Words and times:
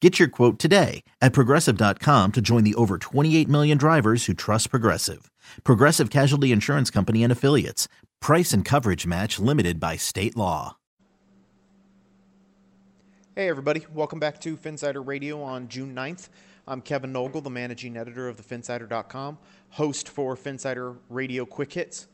Get 0.00 0.18
your 0.18 0.28
quote 0.28 0.58
today 0.58 1.04
at 1.20 1.34
progressive.com 1.34 2.32
to 2.32 2.40
join 2.40 2.64
the 2.64 2.74
over 2.76 2.96
28 2.96 3.46
million 3.50 3.76
drivers 3.76 4.24
who 4.24 4.32
trust 4.32 4.70
Progressive. 4.70 5.30
Progressive 5.62 6.08
Casualty 6.08 6.52
Insurance 6.52 6.88
Company 6.90 7.22
and 7.22 7.30
Affiliates. 7.30 7.86
Price 8.18 8.54
and 8.54 8.64
coverage 8.64 9.06
match 9.06 9.38
limited 9.38 9.78
by 9.78 9.96
state 9.96 10.38
law. 10.38 10.78
Hey, 13.36 13.48
everybody. 13.50 13.84
Welcome 13.92 14.18
back 14.18 14.40
to 14.40 14.56
Phinsider 14.56 15.06
Radio 15.06 15.42
on 15.42 15.68
June 15.68 15.94
9th. 15.94 16.30
I'm 16.66 16.80
Kevin 16.80 17.12
Nogle, 17.12 17.42
the 17.42 17.50
managing 17.50 17.96
editor 17.96 18.26
of 18.28 18.36
thephinsider.com, 18.36 19.38
host 19.70 20.08
for 20.08 20.34
Phinsider 20.34 20.96
Radio 21.10 21.44
Quick 21.44 21.74
Hits. 21.74 22.08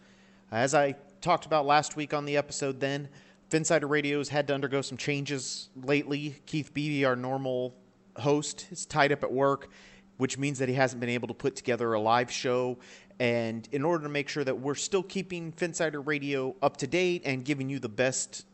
As 0.51 0.75
I 0.75 0.97
talked 1.21 1.47
about 1.47 1.67
last 1.67 1.95
week 1.95 2.15
on 2.15 2.25
the 2.25 2.37
episode, 2.37 2.81
then, 2.81 3.09
Phinsider 3.51 3.89
Radio 3.89 4.19
has 4.19 4.29
had 4.29 4.49
to 4.49 4.55
undergo 4.55 4.83
some 4.83 4.99
changes 4.99 5.69
lately. 5.85 6.37
Keith 6.47 6.75
Beebe, 6.75 7.05
our 7.05 7.15
normal 7.15 7.75
host, 8.17 8.67
is 8.71 8.85
tied 8.87 9.13
up 9.13 9.23
at 9.23 9.33
work, 9.33 9.71
which 10.17 10.37
means 10.37 10.59
that 10.59 10.69
he 10.69 10.75
hasn't 10.75 11.01
been 11.01 11.11
able 11.11 11.29
to 11.29 11.35
put 11.35 11.55
together 11.55 11.93
a 11.93 12.01
live 12.01 12.31
show. 12.31 12.79
And 13.21 13.69
in 13.71 13.85
order 13.85 14.03
to 14.03 14.09
make 14.09 14.29
sure 14.29 14.43
that 14.43 14.59
we're 14.59 14.75
still 14.75 15.03
keeping 15.03 15.53
Phinsider 15.53 16.05
Radio 16.05 16.57
up 16.61 16.77
to 16.79 16.87
date 16.87 17.23
and 17.25 17.45
giving 17.45 17.71
you 17.71 17.79
the 17.79 17.89
best 17.89 18.45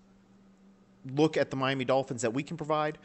look 1.14 1.36
at 1.36 1.50
the 1.50 1.56
Miami 1.56 1.84
Dolphins 1.84 2.22
that 2.22 2.34
we 2.34 2.42
can 2.42 2.56
provide, 2.56 2.98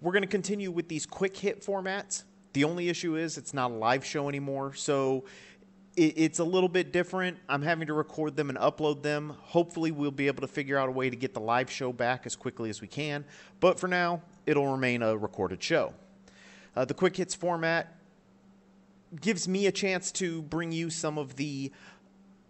we're 0.00 0.12
going 0.12 0.22
to 0.22 0.28
continue 0.28 0.70
with 0.70 0.88
these 0.88 1.04
quick 1.04 1.36
hit 1.36 1.64
formats. 1.64 2.22
The 2.52 2.62
only 2.64 2.88
issue 2.88 3.16
is 3.16 3.36
it's 3.36 3.52
not 3.52 3.72
a 3.72 3.74
live 3.74 4.04
show 4.04 4.28
anymore. 4.28 4.72
So 4.74 5.24
it's 5.98 6.38
a 6.38 6.44
little 6.44 6.68
bit 6.68 6.92
different. 6.92 7.38
I'm 7.48 7.62
having 7.62 7.86
to 7.88 7.92
record 7.92 8.36
them 8.36 8.48
and 8.48 8.58
upload 8.58 9.02
them. 9.02 9.34
Hopefully, 9.40 9.90
we'll 9.90 10.10
be 10.10 10.26
able 10.26 10.40
to 10.42 10.48
figure 10.48 10.78
out 10.78 10.88
a 10.88 10.92
way 10.92 11.10
to 11.10 11.16
get 11.16 11.34
the 11.34 11.40
live 11.40 11.70
show 11.70 11.92
back 11.92 12.26
as 12.26 12.36
quickly 12.36 12.70
as 12.70 12.80
we 12.80 12.88
can. 12.88 13.24
But 13.60 13.80
for 13.80 13.88
now, 13.88 14.22
it'll 14.46 14.70
remain 14.70 15.02
a 15.02 15.16
recorded 15.16 15.62
show. 15.62 15.94
Uh, 16.76 16.84
the 16.84 16.94
quick 16.94 17.16
hits 17.16 17.34
format 17.34 17.98
gives 19.20 19.48
me 19.48 19.66
a 19.66 19.72
chance 19.72 20.12
to 20.12 20.42
bring 20.42 20.70
you 20.70 20.90
some 20.90 21.18
of 21.18 21.36
the 21.36 21.72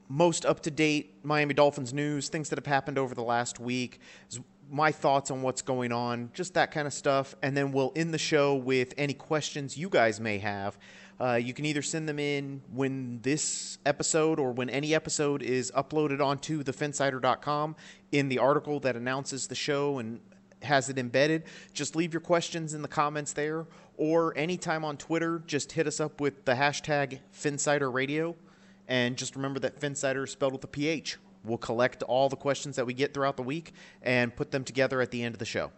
most 0.09 0.45
up 0.45 0.61
to 0.61 0.71
date 0.71 1.15
Miami 1.23 1.55
Dolphins 1.55 1.93
news, 1.93 2.29
things 2.29 2.49
that 2.49 2.59
have 2.59 2.67
happened 2.67 2.99
over 2.99 3.15
the 3.15 3.23
last 3.23 3.61
week, 3.61 4.01
my 4.71 4.93
thoughts 4.93 5.31
on 5.31 5.43
what's 5.43 5.63
going 5.63 5.93
on, 5.93 6.31
just 6.35 6.55
that 6.55 6.71
kind 6.71 6.87
of 6.87 6.93
stuff. 6.93 7.35
And 7.43 7.57
then 7.57 7.73
we'll 7.73 7.93
end 7.97 8.13
the 8.13 8.19
show 8.19 8.55
with 8.55 8.95
any 8.97 9.15
questions 9.15 9.77
you 9.77 9.89
guys 9.89 10.21
may 10.21 10.39
have. 10.39 10.79
Uh, 11.21 11.35
you 11.35 11.53
can 11.53 11.65
either 11.65 11.83
send 11.83 12.09
them 12.09 12.19
in 12.19 12.63
when 12.73 13.21
this 13.23 13.79
episode 13.85 14.39
or 14.39 14.53
when 14.53 14.71
any 14.71 14.95
episode 14.95 15.43
is 15.43 15.73
uploaded 15.73 16.25
onto 16.25 16.63
thephinsider.com 16.63 17.75
in 18.13 18.29
the 18.29 18.39
article 18.39 18.79
that 18.81 18.95
announces 18.95 19.49
the 19.49 19.55
show 19.55 19.99
and 19.99 20.21
has 20.63 20.89
it 20.89 20.99
embedded. 20.99 21.45
Just 21.73 21.97
leave 21.97 22.13
your 22.13 22.21
questions 22.21 22.75
in 22.75 22.83
the 22.83 22.89
comments 22.89 23.33
there, 23.33 23.67
or 23.97 24.37
anytime 24.37 24.85
on 24.85 24.97
Twitter, 24.97 25.43
just 25.47 25.73
hit 25.73 25.87
us 25.87 26.01
up 26.01 26.21
with 26.21 26.45
the 26.45 26.55
hashtag 26.55 27.19
PhinsiderRadio. 27.35 28.35
And 28.87 29.17
just 29.17 29.37
remember 29.37 29.61
that 29.61 29.81
Phinsider 29.81 30.25
is 30.25 30.31
spelled 30.31 30.53
with 30.53 30.65
a 30.65 30.69
PH. 30.69 31.19
We'll 31.49 31.59
collect 31.59 32.03
all 32.03 32.29
the 32.29 32.37
questions 32.37 32.77
that 32.77 32.87
we 32.87 32.95
get 32.95 33.15
throughout 33.15 33.37
the 33.37 33.43
week 33.43 33.73
and 34.03 34.35
put 34.35 34.51
them 34.51 34.65
together 34.65 35.01
at 35.01 35.11
the 35.11 35.23
end 35.23 35.35
of 35.35 35.39
the 35.39 35.45
show. 35.47 35.71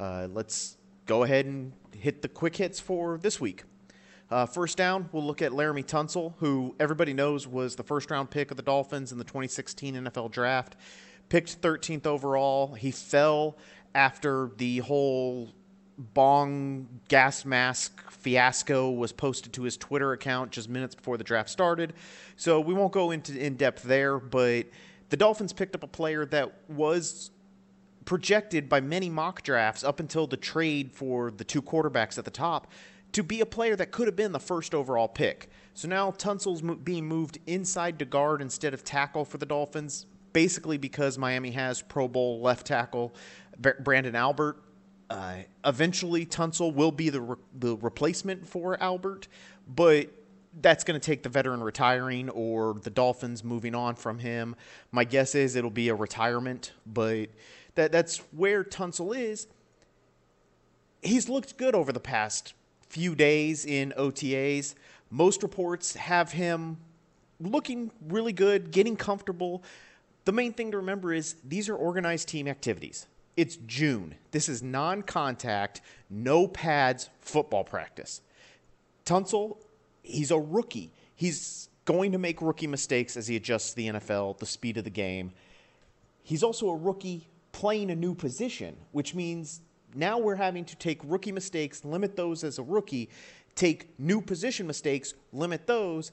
Uh, 0.00 0.28
let's 0.32 0.76
go 1.06 1.22
ahead 1.22 1.46
and 1.46 1.72
hit 1.92 2.22
the 2.22 2.28
quick 2.28 2.56
hits 2.56 2.80
for 2.80 3.18
this 3.18 3.40
week. 3.40 3.64
Uh, 4.30 4.46
first 4.46 4.76
down, 4.76 5.08
we'll 5.12 5.24
look 5.24 5.42
at 5.42 5.52
Laremy 5.52 5.84
Tunsil, 5.84 6.34
who 6.38 6.74
everybody 6.80 7.12
knows 7.12 7.46
was 7.46 7.76
the 7.76 7.82
first 7.82 8.10
round 8.10 8.30
pick 8.30 8.50
of 8.50 8.56
the 8.56 8.62
Dolphins 8.62 9.12
in 9.12 9.18
the 9.18 9.24
2016 9.24 9.94
NFL 9.94 10.30
draft. 10.30 10.76
Picked 11.28 11.60
13th 11.60 12.06
overall. 12.06 12.74
He 12.74 12.90
fell 12.90 13.56
after 13.94 14.50
the 14.56 14.78
whole 14.78 15.52
bong 15.96 16.88
gas 17.08 17.44
mask 17.44 18.10
fiasco 18.10 18.90
was 18.90 19.12
posted 19.12 19.52
to 19.52 19.62
his 19.62 19.76
Twitter 19.76 20.12
account 20.12 20.50
just 20.50 20.68
minutes 20.68 20.94
before 20.94 21.16
the 21.16 21.24
draft 21.24 21.50
started. 21.50 21.92
So 22.36 22.60
we 22.60 22.74
won't 22.74 22.92
go 22.92 23.10
into 23.10 23.38
in 23.38 23.56
depth 23.56 23.82
there, 23.82 24.18
but 24.18 24.66
the 25.14 25.18
Dolphins 25.18 25.52
picked 25.52 25.76
up 25.76 25.84
a 25.84 25.86
player 25.86 26.26
that 26.26 26.52
was 26.68 27.30
projected 28.04 28.68
by 28.68 28.80
many 28.80 29.08
mock 29.08 29.44
drafts 29.44 29.84
up 29.84 30.00
until 30.00 30.26
the 30.26 30.36
trade 30.36 30.90
for 30.90 31.30
the 31.30 31.44
two 31.44 31.62
quarterbacks 31.62 32.18
at 32.18 32.24
the 32.24 32.32
top 32.32 32.66
to 33.12 33.22
be 33.22 33.40
a 33.40 33.46
player 33.46 33.76
that 33.76 33.92
could 33.92 34.08
have 34.08 34.16
been 34.16 34.32
the 34.32 34.40
first 34.40 34.74
overall 34.74 35.06
pick. 35.06 35.50
So 35.72 35.86
now 35.86 36.10
Tunsil's 36.10 36.62
being 36.78 37.06
moved 37.06 37.38
inside 37.46 38.00
to 38.00 38.04
guard 38.04 38.42
instead 38.42 38.74
of 38.74 38.82
tackle 38.82 39.24
for 39.24 39.38
the 39.38 39.46
Dolphins, 39.46 40.06
basically 40.32 40.78
because 40.78 41.16
Miami 41.16 41.52
has 41.52 41.80
Pro 41.80 42.08
Bowl 42.08 42.40
left 42.40 42.66
tackle 42.66 43.14
Branden 43.60 44.14
Albert. 44.14 44.64
Uh, 45.08 45.34
eventually, 45.64 46.26
Tunsil 46.26 46.74
will 46.74 46.90
be 46.90 47.08
the 47.10 47.20
re- 47.20 47.36
the 47.56 47.76
replacement 47.76 48.48
for 48.48 48.82
Albert, 48.82 49.28
but 49.68 50.10
that's 50.60 50.84
going 50.84 50.98
to 50.98 51.04
take 51.04 51.22
the 51.22 51.28
veteran 51.28 51.62
retiring 51.62 52.28
or 52.30 52.74
the 52.82 52.90
Dolphins 52.90 53.42
moving 53.42 53.74
on 53.74 53.94
from 53.94 54.18
him. 54.18 54.56
My 54.92 55.04
guess 55.04 55.34
is 55.34 55.56
it'll 55.56 55.70
be 55.70 55.88
a 55.88 55.94
retirement, 55.94 56.72
but 56.86 57.28
that 57.74 57.92
that's 57.92 58.18
where 58.32 58.62
Tunsil 58.62 59.16
is. 59.16 59.46
He's 61.02 61.28
looked 61.28 61.56
good 61.56 61.74
over 61.74 61.92
the 61.92 62.00
past 62.00 62.54
few 62.88 63.14
days 63.14 63.66
in 63.66 63.92
OTAs. 63.98 64.74
Most 65.10 65.42
reports 65.42 65.96
have 65.96 66.32
him 66.32 66.78
looking 67.40 67.90
really 68.08 68.32
good, 68.32 68.70
getting 68.70 68.96
comfortable. 68.96 69.62
The 70.24 70.32
main 70.32 70.52
thing 70.52 70.70
to 70.70 70.78
remember 70.78 71.12
is 71.12 71.36
these 71.44 71.68
are 71.68 71.74
organized 71.74 72.28
team 72.28 72.48
activities. 72.48 73.06
It's 73.36 73.56
June. 73.66 74.14
This 74.30 74.48
is 74.48 74.62
non 74.62 75.02
contact, 75.02 75.80
no 76.08 76.46
pads 76.46 77.10
football 77.20 77.64
practice. 77.64 78.20
Tunsil, 79.04 79.58
he's 80.04 80.30
a 80.30 80.38
rookie. 80.38 80.92
He's 81.16 81.68
going 81.84 82.12
to 82.12 82.18
make 82.18 82.40
rookie 82.40 82.66
mistakes 82.66 83.16
as 83.16 83.26
he 83.26 83.36
adjusts 83.36 83.70
to 83.70 83.76
the 83.76 83.88
NFL, 83.88 84.38
the 84.38 84.46
speed 84.46 84.76
of 84.76 84.84
the 84.84 84.90
game. 84.90 85.32
He's 86.22 86.42
also 86.42 86.68
a 86.68 86.76
rookie 86.76 87.28
playing 87.52 87.90
a 87.90 87.96
new 87.96 88.14
position, 88.14 88.76
which 88.92 89.14
means 89.14 89.60
now 89.94 90.18
we're 90.18 90.36
having 90.36 90.64
to 90.66 90.76
take 90.76 91.00
rookie 91.04 91.32
mistakes, 91.32 91.84
limit 91.84 92.16
those 92.16 92.44
as 92.44 92.58
a 92.58 92.62
rookie, 92.62 93.10
take 93.54 93.98
new 93.98 94.20
position 94.20 94.66
mistakes, 94.66 95.14
limit 95.32 95.66
those, 95.66 96.12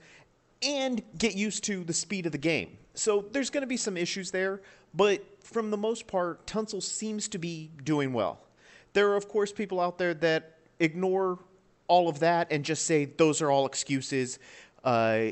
and 0.62 1.02
get 1.18 1.36
used 1.36 1.64
to 1.66 1.84
the 1.84 1.94
speed 1.94 2.26
of 2.26 2.32
the 2.32 2.38
game. 2.38 2.78
So 2.94 3.26
there's 3.32 3.50
going 3.50 3.62
to 3.62 3.68
be 3.68 3.78
some 3.78 3.98
issues 3.98 4.32
there, 4.32 4.62
but 4.94 5.24
from 5.44 5.72
the 5.72 5.78
most 5.78 6.08
part, 6.08 6.46
Tunsil 6.46 6.84
seems 6.84 7.28
to 7.30 7.38
be 7.38 7.72
doing 7.84 8.14
well. 8.14 8.40
There 8.94 9.10
are, 9.10 9.16
of 9.16 9.28
course, 9.28 9.52
people 9.52 9.80
out 9.80 9.98
there 9.98 10.14
that 10.16 10.58
ignore 10.80 11.40
all 11.92 12.08
of 12.08 12.20
that 12.20 12.48
and 12.52 12.64
just 12.64 12.86
say 12.86 13.04
those 13.04 13.42
are 13.42 13.52
all 13.52 13.66
excuses. 13.66 14.40
Uh, 14.82 15.26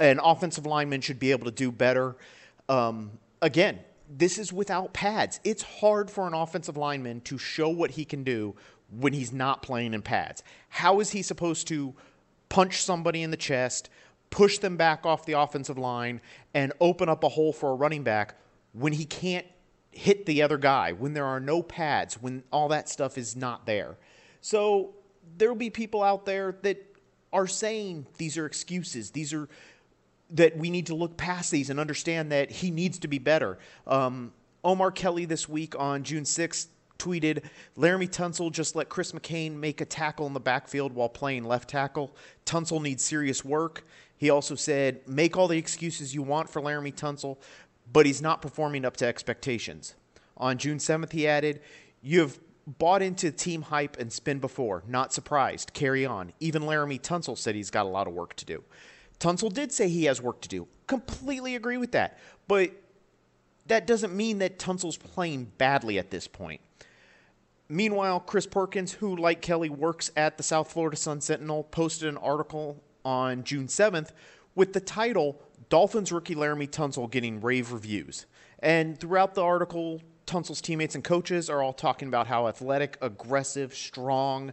an 0.00 0.18
offensive 0.18 0.66
lineman 0.66 1.00
should 1.00 1.20
be 1.20 1.30
able 1.30 1.44
to 1.44 1.52
do 1.52 1.70
better. 1.70 2.16
Um, 2.68 3.12
again, 3.40 3.78
this 4.10 4.38
is 4.38 4.52
without 4.52 4.92
pads. 4.92 5.38
It's 5.44 5.62
hard 5.62 6.10
for 6.10 6.26
an 6.26 6.34
offensive 6.34 6.76
lineman 6.76 7.20
to 7.22 7.38
show 7.38 7.68
what 7.68 7.92
he 7.92 8.04
can 8.04 8.24
do 8.24 8.56
when 8.90 9.12
he's 9.12 9.32
not 9.32 9.62
playing 9.62 9.94
in 9.94 10.02
pads. 10.02 10.42
How 10.68 10.98
is 10.98 11.10
he 11.10 11.22
supposed 11.22 11.68
to 11.68 11.94
punch 12.48 12.82
somebody 12.82 13.22
in 13.22 13.30
the 13.30 13.36
chest, 13.36 13.90
push 14.30 14.58
them 14.58 14.76
back 14.76 15.06
off 15.06 15.26
the 15.26 15.34
offensive 15.34 15.78
line, 15.78 16.20
and 16.54 16.72
open 16.80 17.08
up 17.08 17.22
a 17.22 17.28
hole 17.28 17.52
for 17.52 17.70
a 17.70 17.74
running 17.74 18.02
back 18.02 18.34
when 18.72 18.92
he 18.92 19.04
can't 19.04 19.46
hit 19.92 20.26
the 20.26 20.42
other 20.42 20.58
guy, 20.58 20.90
when 20.90 21.14
there 21.14 21.24
are 21.24 21.38
no 21.38 21.62
pads, 21.62 22.20
when 22.20 22.42
all 22.50 22.66
that 22.66 22.88
stuff 22.88 23.16
is 23.16 23.36
not 23.36 23.64
there. 23.64 23.96
So 24.40 24.94
there 25.36 25.48
will 25.48 25.56
be 25.56 25.70
people 25.70 26.02
out 26.02 26.26
there 26.26 26.56
that 26.62 26.84
are 27.32 27.46
saying 27.46 28.06
these 28.18 28.38
are 28.38 28.46
excuses. 28.46 29.10
These 29.10 29.32
are 29.32 29.48
that 30.30 30.56
we 30.56 30.70
need 30.70 30.86
to 30.86 30.94
look 30.94 31.16
past 31.16 31.50
these 31.50 31.70
and 31.70 31.78
understand 31.78 32.32
that 32.32 32.50
he 32.50 32.70
needs 32.70 32.98
to 33.00 33.08
be 33.08 33.18
better. 33.18 33.58
Um, 33.86 34.32
Omar 34.64 34.90
Kelly 34.90 35.26
this 35.26 35.48
week 35.48 35.78
on 35.78 36.02
June 36.02 36.24
6th 36.24 36.66
tweeted 36.98 37.44
Laremy 37.76 38.08
Tunsil 38.08 38.50
just 38.50 38.74
let 38.74 38.88
Chris 38.88 39.12
McCain 39.12 39.54
make 39.56 39.80
a 39.80 39.84
tackle 39.84 40.26
in 40.26 40.32
the 40.32 40.40
backfield 40.40 40.92
while 40.92 41.08
playing 41.08 41.44
left 41.44 41.68
tackle. 41.68 42.16
Tunsil 42.46 42.80
needs 42.80 43.04
serious 43.04 43.44
work. 43.44 43.84
He 44.16 44.30
also 44.30 44.54
said, 44.54 45.06
make 45.06 45.36
all 45.36 45.48
the 45.48 45.58
excuses 45.58 46.14
you 46.14 46.22
want 46.22 46.48
for 46.48 46.62
Laremy 46.62 46.94
Tunsil, 46.94 47.36
but 47.92 48.06
he's 48.06 48.22
not 48.22 48.40
performing 48.40 48.84
up 48.84 48.96
to 48.98 49.06
expectations. 49.06 49.94
On 50.36 50.56
June 50.56 50.78
7th, 50.78 51.12
he 51.12 51.28
added, 51.28 51.60
You 52.00 52.20
have 52.20 52.38
bought 52.66 53.02
into 53.02 53.30
team 53.30 53.62
hype 53.62 53.98
and 53.98 54.12
spin 54.12 54.38
before. 54.38 54.82
Not 54.86 55.12
surprised. 55.12 55.72
Carry 55.74 56.06
on. 56.06 56.32
Even 56.40 56.62
Laremy 56.62 57.00
Tunsil 57.00 57.36
said 57.36 57.54
he's 57.54 57.70
got 57.70 57.86
a 57.86 57.88
lot 57.88 58.06
of 58.06 58.14
work 58.14 58.34
to 58.36 58.44
do. 58.44 58.64
Tunsil 59.20 59.52
did 59.52 59.72
say 59.72 59.88
he 59.88 60.04
has 60.04 60.20
work 60.20 60.40
to 60.42 60.48
do. 60.48 60.66
Completely 60.86 61.54
agree 61.54 61.76
with 61.76 61.92
that. 61.92 62.18
But 62.48 62.72
that 63.66 63.86
doesn't 63.86 64.14
mean 64.14 64.38
that 64.38 64.58
Tunsil's 64.58 64.96
playing 64.96 65.52
badly 65.58 65.98
at 65.98 66.10
this 66.10 66.26
point. 66.26 66.60
Meanwhile, 67.68 68.20
Chris 68.20 68.46
Perkins, 68.46 68.92
who, 68.92 69.16
like 69.16 69.40
Kelly, 69.40 69.70
works 69.70 70.10
at 70.16 70.36
the 70.36 70.42
South 70.42 70.70
Florida 70.70 70.96
Sun 70.96 71.22
Sentinel, 71.22 71.64
posted 71.64 72.08
an 72.08 72.18
article 72.18 72.82
on 73.04 73.42
June 73.44 73.66
7th 73.66 74.10
with 74.54 74.72
the 74.74 74.80
title 74.80 75.40
Dolphins 75.70 76.12
rookie 76.12 76.34
Laremy 76.34 76.68
Tunsil 76.68 77.10
getting 77.10 77.40
rave 77.40 77.72
reviews. 77.72 78.26
And 78.58 78.98
throughout 78.98 79.34
the 79.34 79.42
article, 79.42 80.02
Tunsil's 80.26 80.60
teammates 80.60 80.94
and 80.94 81.04
coaches 81.04 81.50
are 81.50 81.62
all 81.62 81.72
talking 81.72 82.08
about 82.08 82.26
how 82.26 82.48
athletic, 82.48 82.96
aggressive, 83.00 83.74
strong, 83.74 84.52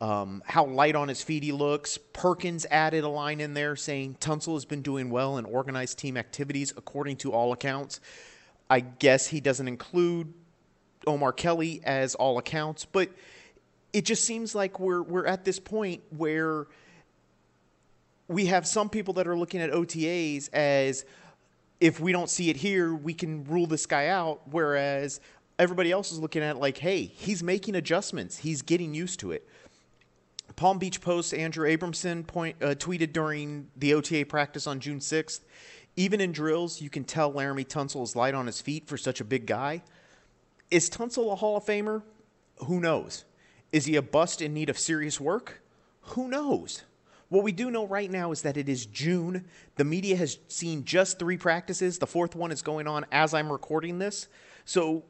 um, 0.00 0.42
how 0.46 0.64
light 0.64 0.94
on 0.94 1.08
his 1.08 1.22
feet 1.22 1.42
he 1.42 1.52
looks. 1.52 1.98
Perkins 1.98 2.66
added 2.70 3.04
a 3.04 3.08
line 3.08 3.40
in 3.40 3.54
there 3.54 3.76
saying 3.76 4.16
Tunsil 4.20 4.54
has 4.54 4.64
been 4.64 4.82
doing 4.82 5.10
well 5.10 5.36
in 5.36 5.44
organized 5.44 5.98
team 5.98 6.16
activities 6.16 6.72
according 6.76 7.16
to 7.18 7.32
all 7.32 7.52
accounts. 7.52 8.00
I 8.68 8.80
guess 8.80 9.26
he 9.26 9.40
doesn't 9.40 9.68
include 9.68 10.32
Omar 11.06 11.32
Kelly 11.32 11.80
as 11.84 12.14
all 12.14 12.38
accounts, 12.38 12.84
but 12.84 13.10
it 13.92 14.04
just 14.04 14.24
seems 14.24 14.54
like 14.54 14.78
we're 14.78 15.02
we're 15.02 15.26
at 15.26 15.44
this 15.44 15.58
point 15.58 16.02
where 16.16 16.66
we 18.28 18.46
have 18.46 18.66
some 18.66 18.88
people 18.88 19.14
that 19.14 19.26
are 19.26 19.36
looking 19.36 19.60
at 19.60 19.70
OTAs 19.70 20.48
as 20.52 21.04
if 21.80 21.98
we 21.98 22.12
don't 22.12 22.28
see 22.28 22.50
it 22.50 22.56
here, 22.56 22.94
we 22.94 23.14
can 23.14 23.44
rule 23.44 23.66
this 23.66 23.86
guy 23.86 24.08
out. 24.08 24.42
Whereas 24.50 25.20
everybody 25.58 25.90
else 25.90 26.12
is 26.12 26.18
looking 26.18 26.42
at 26.42 26.58
like, 26.58 26.78
hey, 26.78 27.04
he's 27.04 27.42
making 27.42 27.74
adjustments, 27.74 28.38
he's 28.38 28.62
getting 28.62 28.94
used 28.94 29.20
to 29.20 29.32
it. 29.32 29.48
Palm 30.56 30.78
Beach 30.78 31.00
Post 31.00 31.32
Andrew 31.32 31.66
Abramson 31.66 32.26
point, 32.26 32.56
uh, 32.62 32.74
tweeted 32.74 33.12
during 33.12 33.68
the 33.76 33.94
OTA 33.94 34.26
practice 34.26 34.66
on 34.66 34.78
June 34.78 34.98
6th. 34.98 35.40
Even 35.96 36.20
in 36.20 36.32
drills, 36.32 36.80
you 36.80 36.90
can 36.90 37.04
tell 37.04 37.32
Laremy 37.32 37.66
Tunsil 37.66 38.02
is 38.02 38.14
light 38.14 38.34
on 38.34 38.46
his 38.46 38.60
feet 38.60 38.86
for 38.86 38.96
such 38.96 39.20
a 39.20 39.24
big 39.24 39.46
guy. 39.46 39.82
Is 40.70 40.90
Tunsil 40.90 41.32
a 41.32 41.36
Hall 41.36 41.56
of 41.56 41.64
Famer? 41.64 42.02
Who 42.66 42.80
knows? 42.80 43.24
Is 43.72 43.86
he 43.86 43.96
a 43.96 44.02
bust 44.02 44.42
in 44.42 44.52
need 44.52 44.68
of 44.68 44.78
serious 44.78 45.20
work? 45.20 45.62
Who 46.02 46.28
knows? 46.28 46.82
What 47.30 47.44
we 47.44 47.52
do 47.52 47.70
know 47.70 47.86
right 47.86 48.10
now 48.10 48.32
is 48.32 48.42
that 48.42 48.56
it 48.56 48.68
is 48.68 48.86
June. 48.86 49.46
The 49.76 49.84
media 49.84 50.16
has 50.16 50.38
seen 50.48 50.84
just 50.84 51.18
three 51.18 51.38
practices. 51.38 51.98
The 51.98 52.06
fourth 52.06 52.34
one 52.34 52.50
is 52.50 52.60
going 52.60 52.86
on 52.88 53.06
as 53.12 53.32
I'm 53.34 53.50
recording 53.50 53.98
this. 53.98 54.28
So 54.64 55.04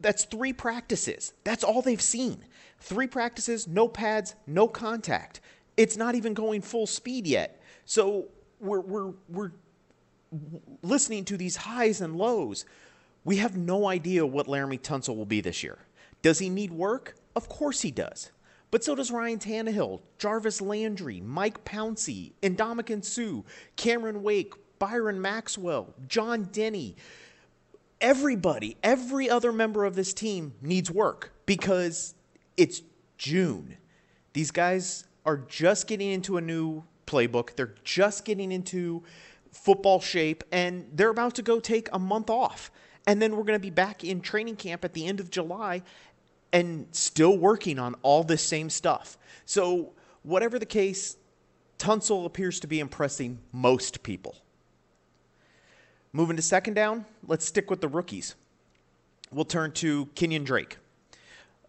that's 0.00 0.24
three 0.24 0.52
practices. 0.52 1.32
That's 1.42 1.64
all 1.64 1.82
they've 1.82 2.00
seen. 2.00 2.44
Three 2.78 3.08
practices, 3.08 3.66
no 3.66 3.88
pads, 3.88 4.36
no 4.46 4.68
contact. 4.68 5.40
It's 5.76 5.96
not 5.96 6.14
even 6.14 6.32
going 6.32 6.62
full 6.62 6.86
speed 6.86 7.26
yet. 7.26 7.60
So 7.86 8.26
we're, 8.60 8.80
we're, 8.80 9.12
we're 9.28 9.52
listening 10.82 11.24
to 11.24 11.36
these 11.36 11.56
highs 11.56 12.00
and 12.00 12.16
lows. 12.16 12.66
We 13.24 13.38
have 13.38 13.56
no 13.56 13.88
idea 13.88 14.24
what 14.24 14.46
Laremy 14.46 14.80
Tunsil 14.80 15.16
will 15.16 15.26
be 15.26 15.40
this 15.40 15.64
year. 15.64 15.78
Does 16.22 16.38
he 16.38 16.48
need 16.48 16.70
work? 16.70 17.16
Of 17.34 17.48
course 17.48 17.80
he 17.80 17.90
does. 17.90 18.30
But 18.74 18.82
so 18.82 18.96
does 18.96 19.12
Ryan 19.12 19.38
Tannehill, 19.38 20.00
Jarvis 20.18 20.60
Landry, 20.60 21.20
Mike 21.20 21.64
Pouncey, 21.64 22.32
Ndamukong 22.42 23.04
Suh, 23.04 23.44
Cameron 23.76 24.24
Wake, 24.24 24.52
Byron 24.80 25.22
Maxwell, 25.22 25.94
John 26.08 26.46
Denney. 26.46 26.96
Everybody, 28.00 28.76
every 28.82 29.30
other 29.30 29.52
member 29.52 29.84
of 29.84 29.94
this 29.94 30.12
team 30.12 30.54
needs 30.60 30.90
work 30.90 31.32
because 31.46 32.16
it's 32.56 32.82
June. 33.16 33.76
These 34.32 34.50
guys 34.50 35.04
are 35.24 35.36
just 35.36 35.86
getting 35.86 36.10
into 36.10 36.36
a 36.36 36.40
new 36.40 36.82
playbook. 37.06 37.54
They're 37.54 37.76
just 37.84 38.24
getting 38.24 38.50
into 38.50 39.04
football 39.52 40.00
shape, 40.00 40.42
and 40.50 40.90
they're 40.92 41.10
about 41.10 41.36
to 41.36 41.42
go 41.42 41.60
take 41.60 41.88
a 41.92 41.98
month 42.00 42.28
off. 42.28 42.72
And 43.06 43.22
then 43.22 43.36
we're 43.36 43.44
going 43.44 43.58
to 43.58 43.62
be 43.62 43.70
back 43.70 44.02
in 44.02 44.20
training 44.20 44.56
camp 44.56 44.84
at 44.84 44.94
the 44.94 45.06
end 45.06 45.20
of 45.20 45.30
July 45.30 45.82
and 46.54 46.86
still 46.92 47.36
working 47.36 47.80
on 47.80 47.96
all 48.02 48.22
this 48.22 48.40
same 48.40 48.70
stuff. 48.70 49.18
So, 49.44 49.92
whatever 50.22 50.58
the 50.58 50.64
case, 50.64 51.16
Tunsil 51.78 52.24
appears 52.24 52.60
to 52.60 52.68
be 52.68 52.78
impressing 52.78 53.40
most 53.52 54.04
people. 54.04 54.36
Moving 56.12 56.36
to 56.36 56.42
second 56.42 56.74
down, 56.74 57.06
let's 57.26 57.44
stick 57.44 57.70
with 57.70 57.80
the 57.80 57.88
rookies. 57.88 58.36
We'll 59.32 59.44
turn 59.44 59.72
to 59.72 60.06
Kenyan 60.14 60.44
Drake. 60.44 60.78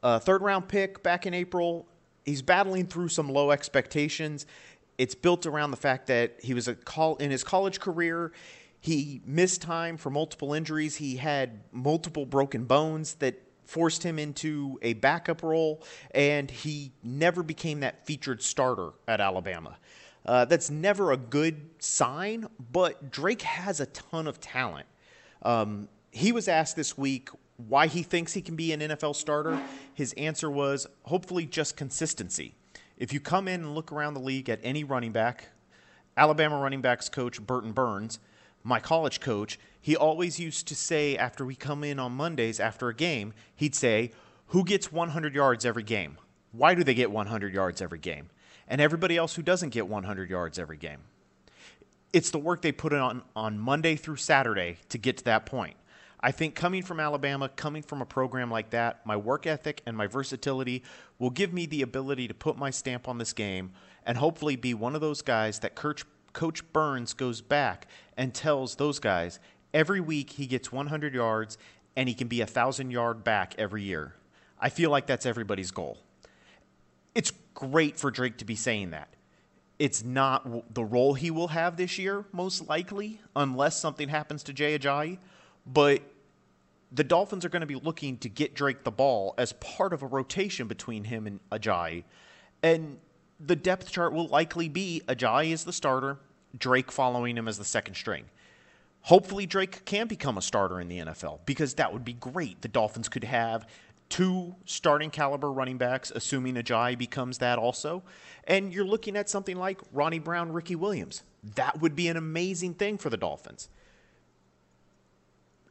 A 0.03 0.19
third 0.19 0.43
round 0.43 0.67
pick 0.67 1.01
back 1.01 1.25
in 1.25 1.33
April. 1.33 1.87
He's 2.23 2.43
battling 2.43 2.85
through 2.85 3.09
some 3.09 3.27
low 3.27 3.49
expectations. 3.49 4.45
It's 4.99 5.15
built 5.15 5.47
around 5.47 5.71
the 5.71 5.77
fact 5.77 6.05
that 6.07 6.35
he 6.43 6.53
was 6.53 6.67
a 6.67 6.75
call 6.75 7.15
in 7.15 7.31
his 7.31 7.43
college 7.43 7.79
career. 7.79 8.33
He 8.81 9.19
missed 9.25 9.63
time 9.63 9.97
for 9.97 10.11
multiple 10.11 10.53
injuries. 10.53 10.97
He 10.97 11.15
had 11.15 11.61
multiple 11.71 12.27
broken 12.27 12.65
bones 12.65 13.15
that 13.15 13.41
forced 13.65 14.03
him 14.03 14.19
into 14.19 14.79
a 14.81 14.93
backup 14.93 15.43
role, 15.43 15.83
and 16.11 16.49
he 16.49 16.91
never 17.03 17.43
became 17.43 17.81
that 17.81 18.05
featured 18.05 18.41
starter 18.41 18.91
at 19.07 19.19
Alabama. 19.19 19.77
Uh, 20.25 20.45
that's 20.45 20.69
never 20.69 21.11
a 21.11 21.17
good 21.17 21.69
sign, 21.79 22.47
but 22.71 23.11
Drake 23.11 23.43
has 23.43 23.79
a 23.79 23.85
ton 23.87 24.27
of 24.27 24.39
talent. 24.39 24.87
Um, 25.43 25.87
he 26.11 26.31
was 26.31 26.47
asked 26.47 26.75
this 26.75 26.97
week 26.97 27.29
why 27.57 27.87
he 27.87 28.01
thinks 28.03 28.33
he 28.33 28.41
can 28.41 28.55
be 28.55 28.73
an 28.73 28.79
NFL 28.79 29.15
starter. 29.15 29.59
His 29.93 30.13
answer 30.13 30.49
was 30.49 30.87
hopefully 31.03 31.45
just 31.45 31.77
consistency. 31.77 32.55
If 32.97 33.13
you 33.13 33.19
come 33.19 33.47
in 33.47 33.61
and 33.61 33.75
look 33.75 33.91
around 33.91 34.13
the 34.13 34.19
league 34.19 34.49
at 34.49 34.59
any 34.63 34.83
running 34.83 35.11
back, 35.11 35.49
Alabama 36.17 36.59
running 36.59 36.81
backs 36.81 37.09
coach 37.09 37.41
Burton 37.41 37.71
Burns, 37.71 38.19
my 38.63 38.79
college 38.79 39.19
coach, 39.19 39.59
he 39.85 39.95
always 39.95 40.39
used 40.39 40.67
to 40.69 40.73
say 40.73 41.15
after 41.15 41.45
we 41.45 41.53
come 41.53 41.83
in 41.83 41.99
on 41.99 42.11
Mondays 42.11 42.59
after 42.59 42.89
a 42.89 42.95
game, 42.95 43.35
he'd 43.55 43.75
say, 43.75 44.09
Who 44.47 44.63
gets 44.63 44.91
100 44.91 45.35
yards 45.35 45.63
every 45.63 45.83
game? 45.83 46.17
Why 46.51 46.73
do 46.73 46.83
they 46.83 46.95
get 46.95 47.11
100 47.11 47.53
yards 47.53 47.83
every 47.83 47.99
game? 47.99 48.31
And 48.67 48.81
everybody 48.81 49.15
else 49.15 49.35
who 49.35 49.43
doesn't 49.43 49.69
get 49.69 49.87
100 49.87 50.27
yards 50.27 50.57
every 50.57 50.77
game. 50.77 51.01
It's 52.13 52.31
the 52.31 52.39
work 52.39 52.63
they 52.63 52.71
put 52.71 52.93
in 52.93 52.99
on, 52.99 53.21
on 53.35 53.59
Monday 53.59 53.95
through 53.95 54.15
Saturday 54.15 54.77
to 54.89 54.97
get 54.97 55.17
to 55.17 55.23
that 55.25 55.45
point. 55.45 55.75
I 56.19 56.31
think 56.31 56.55
coming 56.55 56.81
from 56.81 56.99
Alabama, 56.99 57.47
coming 57.49 57.83
from 57.83 58.01
a 58.01 58.07
program 58.07 58.49
like 58.49 58.71
that, 58.71 59.05
my 59.05 59.15
work 59.15 59.45
ethic 59.45 59.83
and 59.85 59.95
my 59.95 60.07
versatility 60.07 60.81
will 61.19 61.29
give 61.29 61.53
me 61.53 61.67
the 61.67 61.83
ability 61.83 62.27
to 62.27 62.33
put 62.33 62.57
my 62.57 62.71
stamp 62.71 63.07
on 63.07 63.19
this 63.19 63.33
game 63.33 63.71
and 64.03 64.17
hopefully 64.17 64.55
be 64.55 64.73
one 64.73 64.95
of 64.95 65.01
those 65.01 65.21
guys 65.21 65.59
that 65.59 65.75
Coach, 65.75 66.05
Coach 66.33 66.73
Burns 66.73 67.13
goes 67.13 67.41
back 67.41 67.87
and 68.17 68.33
tells 68.33 68.75
those 68.75 68.99
guys 68.99 69.39
every 69.75 69.99
week 69.99 70.31
he 70.31 70.47
gets 70.47 70.71
100 70.71 71.13
yards 71.13 71.59
and 71.95 72.09
he 72.09 72.15
can 72.15 72.27
be 72.27 72.41
a 72.41 72.45
1,000 72.45 72.89
yard 72.89 73.23
back 73.23 73.53
every 73.59 73.83
year. 73.83 74.15
I 74.59 74.69
feel 74.69 74.89
like 74.89 75.05
that's 75.05 75.25
everybody's 75.25 75.69
goal. 75.69 75.99
It's 77.13 77.31
great 77.53 77.99
for 77.99 78.09
Drake 78.09 78.37
to 78.37 78.45
be 78.45 78.55
saying 78.55 78.91
that. 78.91 79.09
It's 79.77 80.03
not 80.03 80.73
the 80.73 80.83
role 80.83 81.13
he 81.13 81.29
will 81.29 81.49
have 81.49 81.75
this 81.75 81.99
year, 81.99 82.23
most 82.31 82.67
likely, 82.67 83.19
unless 83.35 83.77
something 83.77 84.07
happens 84.07 84.41
to 84.43 84.53
Jay 84.53 84.79
Ajayi. 84.79 85.17
But 85.67 86.01
the 86.93 87.03
Dolphins 87.03 87.43
are 87.43 87.49
going 87.49 87.61
to 87.61 87.67
be 87.67 87.75
looking 87.75 88.17
to 88.19 88.29
get 88.29 88.55
Drake 88.55 88.85
the 88.85 88.91
ball 88.91 89.35
as 89.37 89.51
part 89.53 89.91
of 89.91 90.01
a 90.01 90.07
rotation 90.07 90.67
between 90.67 91.03
him 91.03 91.27
and 91.27 91.41
Ajayi. 91.51 92.05
And 92.63 92.97
the 93.45 93.55
depth 93.57 93.91
chart 93.91 94.13
will 94.13 94.27
likely 94.27 94.69
be 94.69 95.01
Ajayi 95.09 95.51
as 95.51 95.65
the 95.65 95.73
starter, 95.73 96.17
Drake 96.57 96.89
following 96.89 97.37
him 97.37 97.49
as 97.49 97.57
the 97.57 97.65
second 97.65 97.95
string. 97.95 98.23
Hopefully, 99.05 99.45
Drake 99.45 99.85
can 99.85 100.07
become 100.07 100.35
a 100.35 100.41
starter 100.41 100.81
in 100.81 100.87
the 100.87 100.97
NFL 100.97 101.41
because 101.45 101.75
that 101.75 101.93
would 101.93 102.03
be 102.03 102.13
great. 102.13 102.63
The 102.63 102.67
Dolphins 102.67 103.07
could 103.07 103.23
have 103.23 103.67
two 104.09 104.55
starting 104.65 105.11
caliber 105.11 105.51
running 105.51 105.77
backs, 105.77 106.11
assuming 106.15 106.55
Ajayi 106.55 106.97
becomes 106.97 107.37
that 107.37 107.59
also. 107.59 108.01
And 108.45 108.73
you're 108.73 108.83
looking 108.83 109.15
at 109.15 109.29
something 109.29 109.57
like 109.57 109.79
Ronnie 109.93 110.17
Brown, 110.17 110.51
Ricky 110.51 110.75
Williams. 110.75 111.21
That 111.53 111.79
would 111.81 111.95
be 111.95 112.07
an 112.07 112.17
amazing 112.17 112.73
thing 112.73 112.97
for 112.97 113.11
the 113.11 113.17
Dolphins. 113.17 113.69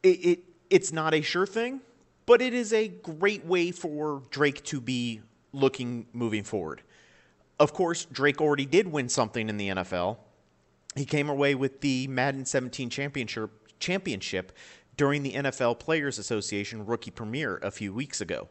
It, 0.01 0.25
it 0.25 0.39
it's 0.69 0.93
not 0.93 1.13
a 1.13 1.21
sure 1.21 1.45
thing, 1.45 1.81
but 2.25 2.41
it 2.41 2.53
is 2.53 2.71
a 2.71 2.87
great 2.87 3.45
way 3.45 3.71
for 3.71 4.23
Drake 4.29 4.63
to 4.65 4.79
be 4.79 5.19
looking 5.51 6.05
moving 6.13 6.45
forward. 6.45 6.83
Of 7.59 7.73
course, 7.73 8.05
Drake 8.05 8.39
already 8.39 8.65
did 8.65 8.87
win 8.87 9.09
something 9.09 9.49
in 9.49 9.57
the 9.57 9.67
NFL 9.69 10.19
He 10.95 11.05
came 11.05 11.29
away 11.29 11.55
with 11.55 11.81
the 11.81 12.07
Madden 12.07 12.45
17 12.45 12.89
championship 12.89 13.51
championship 13.79 14.53
during 14.95 15.23
the 15.23 15.33
NFL 15.33 15.79
Players 15.79 16.17
Association 16.17 16.85
Rookie 16.85 17.11
Premiere 17.11 17.57
a 17.57 17.71
few 17.71 17.93
weeks 17.93 18.21
ago. 18.21 18.47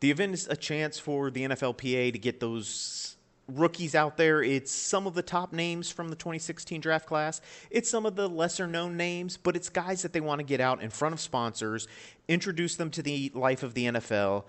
The 0.00 0.10
event 0.10 0.34
is 0.34 0.48
a 0.48 0.56
chance 0.56 0.98
for 0.98 1.30
the 1.30 1.42
NFLPA 1.42 2.12
to 2.12 2.18
get 2.18 2.40
those 2.40 3.16
rookies 3.46 3.94
out 3.94 4.16
there. 4.16 4.42
It's 4.42 4.72
some 4.72 5.06
of 5.06 5.14
the 5.14 5.22
top 5.22 5.52
names 5.52 5.90
from 5.90 6.08
the 6.08 6.16
2016 6.16 6.80
draft 6.80 7.06
class. 7.06 7.40
It's 7.70 7.90
some 7.90 8.06
of 8.06 8.16
the 8.16 8.28
lesser 8.28 8.66
known 8.66 8.96
names, 8.96 9.36
but 9.36 9.56
it's 9.56 9.68
guys 9.68 10.02
that 10.02 10.12
they 10.12 10.20
want 10.20 10.40
to 10.40 10.44
get 10.44 10.60
out 10.60 10.82
in 10.82 10.90
front 10.90 11.12
of 11.12 11.20
sponsors, 11.20 11.86
introduce 12.28 12.76
them 12.76 12.90
to 12.92 13.02
the 13.02 13.30
life 13.34 13.62
of 13.62 13.74
the 13.74 13.86
NFL, 13.86 14.44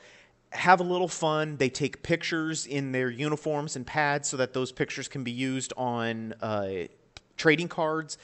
have 0.52 0.80
a 0.80 0.84
little 0.84 1.08
fun. 1.08 1.58
They 1.58 1.70
take 1.70 2.04
pictures 2.04 2.66
in 2.66 2.92
their 2.92 3.10
uniforms 3.10 3.76
and 3.76 3.86
pads 3.86 4.28
so 4.30 4.38
that 4.38 4.54
those 4.54 4.72
pictures 4.72 5.08
can 5.08 5.24
be 5.24 5.32
used 5.32 5.74
on 5.78 6.34
uh, 6.42 6.88
trading 7.38 7.68
cards. 7.68 8.18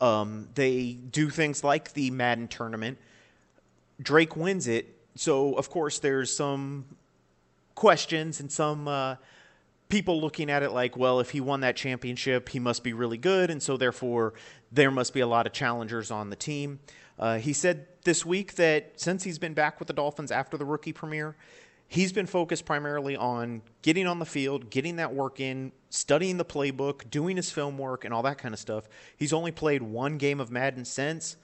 Um, 0.00 0.48
they 0.54 0.92
do 0.92 1.30
things 1.30 1.62
like 1.62 1.92
the 1.92 2.10
Madden 2.10 2.48
tournament. 2.48 2.98
Drake 4.00 4.36
wins 4.36 4.66
it. 4.66 4.96
So, 5.14 5.54
of 5.54 5.70
course, 5.70 5.98
there's 5.98 6.34
some 6.34 6.86
questions 7.74 8.40
and 8.40 8.50
some 8.50 8.88
uh, 8.88 9.16
people 9.88 10.20
looking 10.20 10.50
at 10.50 10.62
it 10.62 10.72
like, 10.72 10.96
well, 10.96 11.20
if 11.20 11.30
he 11.30 11.40
won 11.40 11.60
that 11.60 11.76
championship, 11.76 12.48
he 12.48 12.58
must 12.58 12.82
be 12.82 12.92
really 12.92 13.18
good. 13.18 13.50
And 13.50 13.62
so, 13.62 13.76
therefore, 13.76 14.34
there 14.72 14.90
must 14.90 15.14
be 15.14 15.20
a 15.20 15.26
lot 15.26 15.46
of 15.46 15.52
challengers 15.52 16.10
on 16.10 16.30
the 16.30 16.36
team. 16.36 16.80
Uh, 17.18 17.38
he 17.38 17.52
said 17.52 17.86
this 18.04 18.26
week 18.26 18.54
that 18.54 18.92
since 18.96 19.22
he's 19.22 19.38
been 19.38 19.54
back 19.54 19.78
with 19.78 19.86
the 19.86 19.94
Dolphins 19.94 20.32
after 20.32 20.56
the 20.56 20.64
rookie 20.64 20.92
premiere, 20.92 21.36
he's 21.92 22.10
been 22.10 22.26
focused 22.26 22.64
primarily 22.64 23.16
on 23.16 23.60
getting 23.82 24.06
on 24.06 24.18
the 24.18 24.24
field, 24.24 24.70
getting 24.70 24.96
that 24.96 25.12
work 25.12 25.40
in, 25.40 25.72
studying 25.90 26.38
the 26.38 26.44
playbook, 26.44 27.10
doing 27.10 27.36
his 27.36 27.50
film 27.50 27.76
work, 27.76 28.06
and 28.06 28.14
all 28.14 28.22
that 28.22 28.38
kind 28.38 28.54
of 28.54 28.58
stuff. 28.58 28.88
He's 29.14 29.34
only 29.34 29.52
played 29.52 29.82
one 29.82 30.16
game 30.16 30.40
of 30.40 30.50
Madden 30.50 30.86
since, 30.86 31.36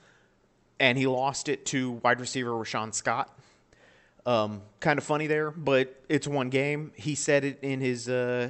and 0.79 0.97
he 0.97 1.05
lost 1.05 1.49
it 1.49 1.67
to 1.67 1.91
wide 2.03 2.19
receiver 2.19 2.49
Rashawn 2.49 2.95
Scott. 2.95 3.37
Um, 4.25 4.63
kind 4.79 4.97
of 4.97 5.03
funny 5.03 5.27
there, 5.27 5.51
but 5.51 6.01
it's 6.09 6.27
one 6.27 6.49
game. 6.49 6.93
He 6.95 7.13
said 7.13 7.43
it 7.43 7.59
in 7.61 7.79
his 7.79 8.09
uh, 8.09 8.49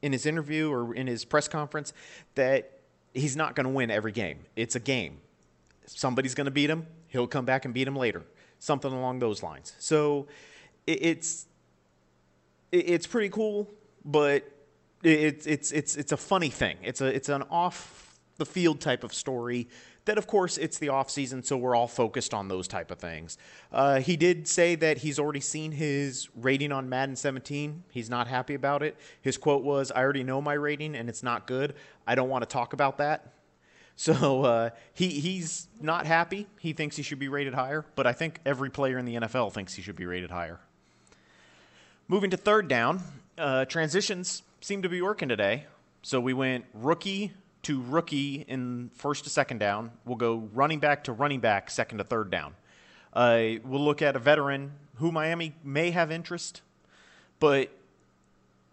in 0.00 0.12
his 0.12 0.26
interview 0.26 0.70
or 0.70 0.94
in 0.94 1.08
his 1.08 1.24
press 1.24 1.48
conference 1.48 1.92
that 2.36 2.78
he's 3.14 3.34
not 3.34 3.56
going 3.56 3.66
to 3.66 3.72
win 3.72 3.90
every 3.90 4.12
game. 4.12 4.38
It's 4.54 4.76
a 4.76 4.80
game. 4.80 5.18
Somebody's 5.86 6.36
going 6.36 6.44
to 6.44 6.52
beat 6.52 6.70
him. 6.70 6.86
He'll 7.08 7.26
come 7.26 7.44
back 7.44 7.64
and 7.64 7.74
beat 7.74 7.88
him 7.88 7.96
later. 7.96 8.22
Something 8.60 8.92
along 8.92 9.18
those 9.18 9.42
lines. 9.42 9.74
So 9.80 10.28
it's 10.86 11.46
it's 12.72 13.06
pretty 13.06 13.28
cool, 13.28 13.68
but 14.04 14.44
it's 15.02 15.46
it's 15.46 15.72
it's 15.72 15.96
it's 15.96 16.12
a 16.12 16.16
funny 16.16 16.48
thing. 16.50 16.78
It's 16.82 17.00
a 17.00 17.06
it's 17.06 17.28
an 17.28 17.42
off 17.50 18.18
the 18.38 18.46
field 18.46 18.80
type 18.80 19.04
of 19.04 19.12
story. 19.12 19.68
That 20.04 20.18
of 20.18 20.26
course 20.26 20.58
it's 20.58 20.78
the 20.78 20.88
off 20.88 21.10
season, 21.10 21.44
so 21.44 21.56
we're 21.56 21.76
all 21.76 21.86
focused 21.86 22.34
on 22.34 22.48
those 22.48 22.66
type 22.66 22.90
of 22.90 22.98
things. 22.98 23.38
Uh, 23.70 24.00
he 24.00 24.16
did 24.16 24.48
say 24.48 24.74
that 24.76 24.98
he's 24.98 25.18
already 25.18 25.40
seen 25.40 25.70
his 25.70 26.28
rating 26.34 26.72
on 26.72 26.88
Madden 26.88 27.14
17. 27.14 27.84
He's 27.90 28.10
not 28.10 28.26
happy 28.26 28.54
about 28.54 28.82
it. 28.82 28.96
His 29.20 29.36
quote 29.36 29.62
was, 29.62 29.92
"I 29.92 30.00
already 30.02 30.24
know 30.24 30.40
my 30.40 30.54
rating, 30.54 30.96
and 30.96 31.08
it's 31.08 31.22
not 31.22 31.46
good. 31.46 31.74
I 32.06 32.14
don't 32.14 32.28
want 32.28 32.42
to 32.42 32.48
talk 32.48 32.72
about 32.72 32.98
that." 32.98 33.28
So 33.94 34.42
uh, 34.44 34.70
he 34.94 35.08
he's 35.20 35.68
not 35.78 36.06
happy. 36.06 36.46
He 36.58 36.72
thinks 36.72 36.96
he 36.96 37.02
should 37.02 37.18
be 37.18 37.28
rated 37.28 37.52
higher, 37.52 37.84
but 37.94 38.06
I 38.06 38.14
think 38.14 38.40
every 38.46 38.70
player 38.70 38.96
in 38.96 39.04
the 39.04 39.16
NFL 39.16 39.52
thinks 39.52 39.74
he 39.74 39.82
should 39.82 39.96
be 39.96 40.06
rated 40.06 40.30
higher. 40.30 40.58
Moving 42.08 42.30
to 42.30 42.36
third 42.36 42.68
down, 42.68 43.00
uh, 43.38 43.64
transitions 43.64 44.42
seem 44.60 44.82
to 44.82 44.88
be 44.88 45.00
working 45.00 45.28
today. 45.28 45.66
So 46.02 46.20
we 46.20 46.34
went 46.34 46.64
rookie 46.74 47.32
to 47.62 47.80
rookie 47.80 48.44
in 48.48 48.90
first 48.94 49.24
to 49.24 49.30
second 49.30 49.58
down. 49.58 49.92
We'll 50.04 50.16
go 50.16 50.48
running 50.52 50.80
back 50.80 51.04
to 51.04 51.12
running 51.12 51.40
back, 51.40 51.70
second 51.70 51.98
to 51.98 52.04
third 52.04 52.30
down. 52.30 52.54
Uh, 53.12 53.60
we'll 53.64 53.84
look 53.84 54.02
at 54.02 54.16
a 54.16 54.18
veteran 54.18 54.72
who 54.96 55.12
Miami 55.12 55.54
may 55.62 55.92
have 55.92 56.10
interest, 56.10 56.60
but 57.38 57.70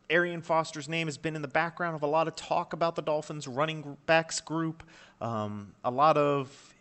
Arian 0.10 0.42
Foster's 0.42 0.90
name 0.90 1.08
has 1.08 1.18
been 1.18 1.36
in 1.36 1.44
the 1.44 1.48
background 1.48 1.96
of 1.96 2.02
a 2.02 2.08
lot 2.08 2.28
of 2.28 2.36
talk 2.36 2.74
about 2.74 2.96
the 2.96 3.02
Dolphins 3.02 3.48
running 3.48 3.96
backs 4.08 4.42
group. 4.42 4.84
Um, 5.22 5.74
a 5.84 5.92
lot 5.92 6.18
of 6.18 6.74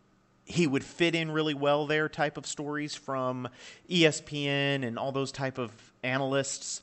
he 0.48 0.66
would 0.66 0.82
fit 0.82 1.14
in 1.14 1.30
really 1.30 1.52
well 1.52 1.86
there 1.86 2.08
type 2.08 2.38
of 2.38 2.46
stories 2.46 2.94
from 2.94 3.48
ESPN 3.88 4.84
and 4.84 4.98
all 4.98 5.12
those 5.12 5.30
type 5.30 5.58
of 5.58 5.70
analysts. 6.02 6.82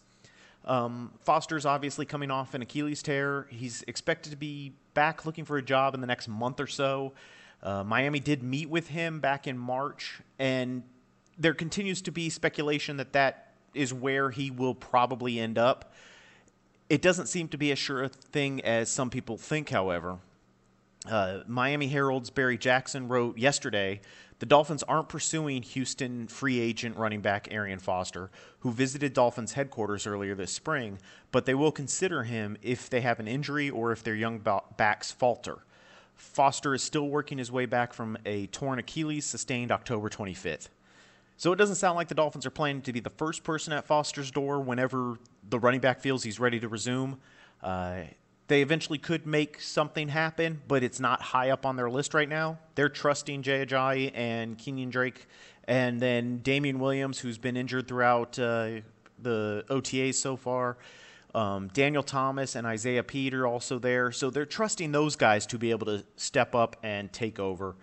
Um, 0.66 1.12
Foster's 1.24 1.66
obviously 1.66 2.06
coming 2.06 2.30
off 2.30 2.54
an 2.54 2.62
Achilles 2.62 3.02
tear. 3.02 3.48
He's 3.50 3.84
expected 3.88 4.30
to 4.30 4.36
be 4.36 4.74
back 4.94 5.26
looking 5.26 5.46
for 5.46 5.58
a 5.58 5.64
job 5.64 5.96
in 5.96 6.02
the 6.02 6.08
next 6.08 6.28
month 6.28 6.60
or 6.60 6.68
so. 6.68 7.14
Uh, 7.64 7.84
Miami 7.84 8.20
did 8.20 8.44
meet 8.44 8.70
with 8.70 8.88
him 8.88 9.20
back 9.20 9.48
in 9.48 9.58
March, 9.58 10.22
and 10.38 10.84
there 11.38 11.56
continues 11.56 12.04
to 12.04 12.12
be 12.12 12.30
speculation 12.30 12.98
that 12.98 13.14
that 13.14 13.54
is 13.74 13.92
where 13.92 14.30
he 14.30 14.52
will 14.52 14.76
probably 14.76 15.40
end 15.40 15.58
up. 15.58 15.92
It 16.88 17.02
doesn't 17.02 17.28
seem 17.28 17.48
to 17.48 17.58
be 17.58 17.72
as 17.72 17.80
sure 17.80 18.04
a 18.04 18.10
thing 18.10 18.62
as 18.62 18.90
some 18.90 19.10
people 19.10 19.38
think, 19.38 19.70
however. 19.70 20.20
Uh, 21.10 21.40
Miami 21.48 21.88
Herald's 21.88 22.30
Barry 22.30 22.58
Jackson 22.58 23.08
wrote 23.08 23.38
yesterday 23.38 24.02
the 24.40 24.46
Dolphins 24.46 24.84
aren't 24.84 25.08
pursuing 25.08 25.62
Houston 25.62 26.28
free 26.28 26.60
agent 26.60 26.98
running 26.98 27.22
back 27.22 27.48
Arian 27.52 27.80
Foster, 27.80 28.30
who 28.60 28.72
visited 28.72 29.14
Dolphins 29.14 29.54
headquarters 29.54 30.06
earlier 30.06 30.36
this 30.36 30.52
spring, 30.52 31.00
but 31.32 31.46
they 31.46 31.54
will 31.54 31.72
consider 31.72 32.24
him 32.24 32.58
if 32.62 32.90
they 32.90 33.02
have 33.02 33.20
an 33.20 33.28
injury 33.28 33.70
or 33.70 33.92
if 33.92 34.04
their 34.04 34.16
young 34.16 34.42
backs 34.76 35.12
falter. 35.12 35.60
Foster 36.16 36.74
is 36.74 36.84
still 36.84 37.08
working 37.08 37.38
his 37.38 37.52
way 37.52 37.66
back 37.66 37.94
from 37.94 38.18
a 38.26 38.48
torn 38.48 38.80
Achilles 38.80 39.26
sustained 39.26 39.72
October 39.72 40.10
25th. 40.10 40.70
So 41.38 41.52
it 41.52 41.58
doesn't 41.58 41.76
sound 41.76 41.96
like 41.96 42.08
the 42.08 42.16
Dolphins 42.16 42.46
are 42.46 42.52
planning 42.52 42.82
to 42.84 42.94
be 42.94 43.02
the 43.02 43.10
first 43.10 43.44
person 43.44 43.74
at 43.74 43.86
Foster's 43.86 44.32
door 44.32 44.60
whenever 44.60 45.18
the 45.50 45.60
running 45.60 45.82
back 45.82 46.00
feels 46.00 46.24
he's 46.24 46.40
ready 46.40 46.60
to 46.60 46.70
resume. 46.70 47.20
Uh, 47.62 48.04
they 48.48 48.62
eventually 48.62 49.00
could 49.00 49.26
make 49.26 49.60
something 49.60 50.10
happen, 50.10 50.62
but 50.68 50.84
it's 50.84 51.00
not 51.00 51.22
high 51.22 51.50
up 51.50 51.66
on 51.66 51.76
their 51.76 51.90
list 51.90 52.14
right 52.14 52.30
now. 52.30 52.60
They're 52.76 52.90
trusting 52.90 53.42
Jay 53.42 53.66
Ajayi 53.66 54.12
and 54.14 54.58
Kenyan 54.58 54.92
Drake, 54.92 55.28
and 55.68 56.00
then 56.00 56.40
Damien 56.40 56.80
Williams, 56.80 57.20
who's 57.20 57.40
been 57.40 57.58
injured 57.58 57.88
throughout 57.88 58.38
uh, 58.38 58.82
the 59.20 59.66
OTAs 59.70 60.16
so 60.16 60.36
far. 60.36 60.78
Um, 61.34 61.70
Daniel 61.74 62.04
Thomas 62.04 62.56
and 62.56 62.66
Isaiah 62.66 63.04
Peter 63.04 63.46
also 63.46 63.80
there. 63.80 64.12
So 64.12 64.30
they're 64.30 64.46
trusting 64.46 64.92
those 64.92 65.16
guys 65.16 65.46
to 65.48 65.58
be 65.58 65.72
able 65.72 65.86
to 65.88 66.06
step 66.16 66.56
up 66.56 66.78
and 66.82 67.12
take 67.12 67.40
over. 67.40 67.76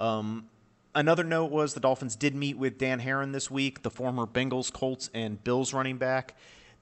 Um, 0.00 0.48
another 0.94 1.22
note 1.22 1.50
was 1.52 1.74
the 1.74 1.80
Dolphins 1.80 2.16
did 2.16 2.34
meet 2.34 2.58
with 2.58 2.76
Dan 2.76 2.98
Herron 2.98 3.30
this 3.30 3.50
week, 3.50 3.82
the 3.82 3.90
former 3.90 4.26
Bengals, 4.26 4.72
Colts, 4.72 5.10
and 5.14 5.42
Bills 5.44 5.72
running 5.72 5.98
back. 5.98 6.34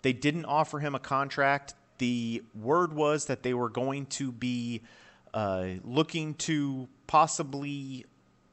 They 0.02 0.14
didn't 0.14 0.47
offer 0.47 0.78
him 0.78 0.95
a 0.95 1.00
contract 1.00 1.75
the 1.99 2.43
word 2.55 2.93
was 2.93 3.26
that 3.26 3.43
they 3.43 3.55
were 3.55 3.69
going 3.69 4.07
to 4.07 4.33
be 4.33 4.83
uh, 5.35 5.67
looking 5.85 6.35
to 6.35 6.88
possibly 7.07 8.05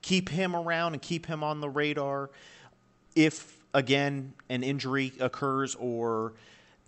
keep 0.01 0.29
him 0.29 0.55
around 0.55 0.93
and 0.93 1.01
keep 1.01 1.25
him 1.25 1.43
on 1.43 1.61
the 1.61 1.69
radar 1.69 2.29
if, 3.15 3.63
again, 3.73 4.33
an 4.49 4.63
injury 4.63 5.13
occurs 5.19 5.75
or 5.75 6.33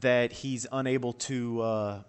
that 0.02 0.32
he's 0.32 0.68
unable 0.72 1.14
to. 1.14 1.62
Uh, 1.62 2.00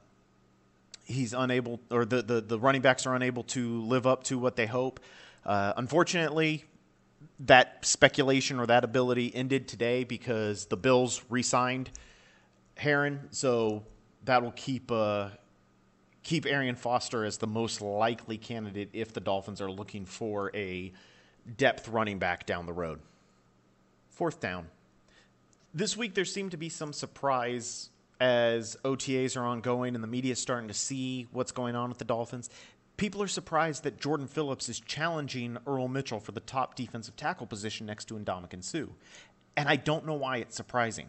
he's 1.05 1.33
unable, 1.33 1.81
or 1.91 2.05
the, 2.05 2.21
the, 2.21 2.41
the 2.41 2.59
running 2.59 2.83
backs 2.83 3.07
are 3.07 3.15
unable 3.15 3.45
to 3.45 3.81
live 3.83 4.07
up 4.07 4.25
to 4.25 4.39
what 4.39 4.57
they 4.57 4.67
hope. 4.67 5.01
Uh, 5.45 5.73
unfortunately, 5.77 6.65
that 7.41 7.85
speculation 7.85 8.59
or 8.59 8.67
that 8.67 8.83
ability 8.83 9.35
ended 9.35 9.69
today 9.69 10.05
because 10.05 10.67
the 10.67 10.77
Bills 10.77 11.23
re 11.29 11.43
signed 11.43 11.91
Herron. 12.77 13.29
So 14.27 14.33
that'll 14.33 14.53
keep 14.53 14.91
uh, 14.91 15.29
keep 16.25 16.47
Arian 16.47 16.75
Foster 16.75 17.25
as 17.25 17.39
the 17.39 17.47
most 17.47 17.81
likely 17.81 18.39
candidate 18.39 18.91
if 18.93 19.13
the 19.13 19.21
Dolphins 19.21 19.61
are 19.61 19.71
looking 19.71 20.05
for 20.05 20.51
a 20.55 20.93
depth 21.57 21.89
running 21.89 22.19
back 22.19 22.45
down 22.45 22.67
the 22.67 22.73
road. 22.73 22.99
Fourth 24.11 24.41
down. 24.41 24.67
This 25.73 25.97
week 25.97 26.15
there 26.15 26.25
seemed 26.25 26.51
to 26.51 26.57
be 26.57 26.69
some 26.69 26.93
surprise 26.93 27.91
as 28.19 28.77
OTAs 28.85 29.37
are 29.37 29.45
ongoing 29.45 29.95
and 29.95 30.03
the 30.03 30.09
media 30.09 30.33
is 30.33 30.41
starting 30.41 30.69
to 30.69 30.75
see 30.75 31.29
what's 31.31 31.53
going 31.53 31.77
on 31.77 31.89
with 31.89 31.99
the 31.99 32.05
Dolphins. 32.05 32.51
People 32.97 33.23
are 33.23 33.29
surprised 33.29 33.85
that 33.85 34.01
Jordan 34.01 34.27
Phillips 34.27 34.69
is 34.69 34.81
challenging 34.81 35.59
Earl 35.67 35.87
Mitchell 35.87 36.19
for 36.19 36.33
the 36.33 36.41
top 36.41 36.75
defensive 36.75 37.15
tackle 37.15 37.47
position 37.47 37.87
next 37.87 38.07
to 38.07 38.15
Ndamukong 38.15 38.65
Suh. 38.65 38.87
And 39.57 39.69
I 39.69 39.77
don't 39.77 40.05
know 40.07 40.15
why 40.15 40.39
it's 40.39 40.57
surprising. 40.57 41.07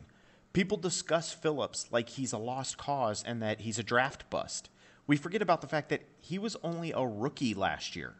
People 0.57 0.77
discuss 0.79 1.31
Phillips 1.31 1.85
like 1.91 2.09
he's 2.09 2.33
a 2.33 2.39
lost 2.39 2.79
cause 2.79 3.23
and 3.23 3.43
that 3.43 3.59
he's 3.59 3.77
a 3.77 3.83
draft 3.83 4.27
bust. 4.31 4.71
We 5.05 5.15
forget 5.15 5.43
about 5.43 5.61
the 5.61 5.67
fact 5.67 5.89
that 5.89 6.01
he 6.19 6.39
was 6.39 6.57
only 6.63 6.91
a 6.91 7.05
rookie 7.05 7.53
last 7.53 7.95
year. 7.95 8.15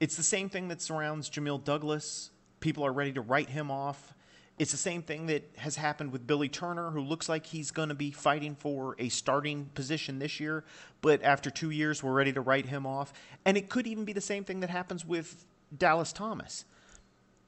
It's 0.00 0.16
the 0.16 0.22
same 0.22 0.48
thing 0.48 0.68
that 0.68 0.80
surrounds 0.80 1.28
Jamil 1.28 1.62
Douglas. 1.62 2.30
People 2.60 2.86
are 2.86 2.92
ready 2.94 3.12
to 3.12 3.20
write 3.20 3.50
him 3.50 3.70
off. 3.70 4.14
It's 4.58 4.70
the 4.70 4.78
same 4.78 5.02
thing 5.02 5.26
that 5.26 5.44
has 5.58 5.76
happened 5.76 6.10
with 6.10 6.26
Billy 6.26 6.48
Turner, 6.48 6.90
who 6.90 7.02
looks 7.02 7.28
like 7.28 7.44
he's 7.44 7.70
going 7.70 7.90
to 7.90 7.94
be 7.94 8.12
fighting 8.12 8.54
for 8.54 8.96
a 8.98 9.10
starting 9.10 9.66
position 9.74 10.20
this 10.20 10.40
year, 10.40 10.64
but 11.02 11.22
after 11.22 11.50
two 11.50 11.68
years, 11.68 12.02
we're 12.02 12.14
ready 12.14 12.32
to 12.32 12.40
write 12.40 12.64
him 12.64 12.86
off. 12.86 13.12
And 13.44 13.58
it 13.58 13.68
could 13.68 13.86
even 13.86 14.06
be 14.06 14.14
the 14.14 14.22
same 14.22 14.44
thing 14.44 14.60
that 14.60 14.70
happens 14.70 15.04
with 15.04 15.44
Dallas 15.76 16.14
Thomas. 16.14 16.64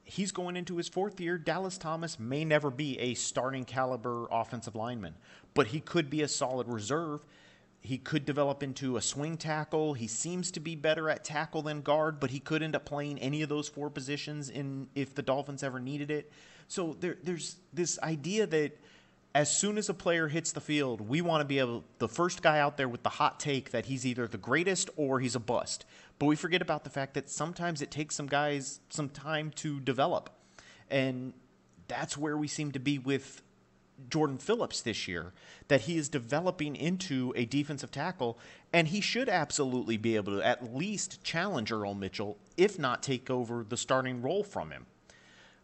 He's 0.05 0.31
going 0.31 0.55
into 0.55 0.77
his 0.77 0.87
fourth 0.87 1.19
year. 1.19 1.37
Dallas 1.37 1.77
Thomas 1.77 2.19
may 2.19 2.45
never 2.45 2.71
be 2.71 2.97
a 2.99 3.15
starting 3.15 3.65
caliber 3.65 4.27
offensive 4.31 4.75
lineman, 4.75 5.15
but 5.53 5.67
he 5.67 5.81
could 5.81 6.09
be 6.09 6.21
a 6.21 6.27
solid 6.27 6.67
reserve 6.67 7.21
he 7.85 7.99
could 7.99 8.25
develop 8.25 8.63
into 8.63 8.97
a 8.97 9.01
swing 9.01 9.37
tackle. 9.37 9.93
He 9.93 10.07
seems 10.07 10.49
to 10.51 10.59
be 10.59 10.75
better 10.75 11.07
at 11.09 11.23
tackle 11.23 11.61
than 11.61 11.81
guard, 11.81 12.19
but 12.19 12.31
he 12.31 12.39
could 12.39 12.63
end 12.63 12.75
up 12.75 12.83
playing 12.83 13.19
any 13.19 13.43
of 13.43 13.49
those 13.49 13.69
four 13.69 13.91
positions 13.91 14.49
in 14.49 14.87
if 14.95 15.13
the 15.13 15.21
Dolphins 15.21 15.61
ever 15.61 15.79
needed 15.79 16.09
it. 16.09 16.31
So 16.67 16.97
there, 16.99 17.17
there's 17.23 17.57
this 17.73 17.99
idea 17.99 18.47
that 18.47 18.77
as 19.35 19.53
soon 19.53 19.77
as 19.77 19.89
a 19.89 19.93
player 19.93 20.29
hits 20.29 20.53
the 20.53 20.61
field, 20.61 21.01
we 21.01 21.21
want 21.21 21.41
to 21.41 21.45
be 21.45 21.59
able 21.59 21.83
the 21.97 22.07
first 22.07 22.41
guy 22.41 22.57
out 22.57 22.77
there 22.77 22.87
with 22.87 23.03
the 23.03 23.09
hot 23.09 23.37
take 23.37 23.71
that 23.71 23.85
he's 23.85 24.05
either 24.05 24.27
the 24.27 24.37
greatest 24.37 24.89
or 24.95 25.19
he's 25.19 25.35
a 25.35 25.41
bust. 25.41 25.85
But 26.17 26.27
we 26.27 26.37
forget 26.37 26.61
about 26.61 26.85
the 26.85 26.89
fact 26.89 27.15
that 27.15 27.29
sometimes 27.29 27.81
it 27.81 27.91
takes 27.91 28.15
some 28.15 28.27
guys 28.27 28.79
some 28.89 29.09
time 29.09 29.51
to 29.57 29.81
develop. 29.81 30.29
And 30.89 31.33
that's 31.89 32.17
where 32.17 32.37
we 32.37 32.47
seem 32.47 32.71
to 32.71 32.79
be 32.79 32.97
with 32.97 33.41
Jordan 34.09 34.37
Phillips 34.37 34.81
this 34.81 35.05
year 35.05 35.33
that 35.67 35.81
he 35.81 35.97
is 35.97 36.07
developing 36.07 36.77
into 36.77 37.33
a 37.35 37.43
defensive 37.43 37.91
tackle, 37.91 38.39
and 38.71 38.87
he 38.87 39.01
should 39.01 39.27
absolutely 39.27 39.97
be 39.97 40.15
able 40.15 40.37
to 40.37 40.47
at 40.47 40.73
least 40.73 41.25
challenge 41.25 41.73
Earl 41.73 41.93
Mitchell, 41.93 42.37
if 42.55 42.79
not 42.79 43.03
take 43.03 43.29
over 43.29 43.65
the 43.67 43.77
starting 43.77 44.21
role 44.21 44.45
from 44.45 44.71
him. 44.71 44.85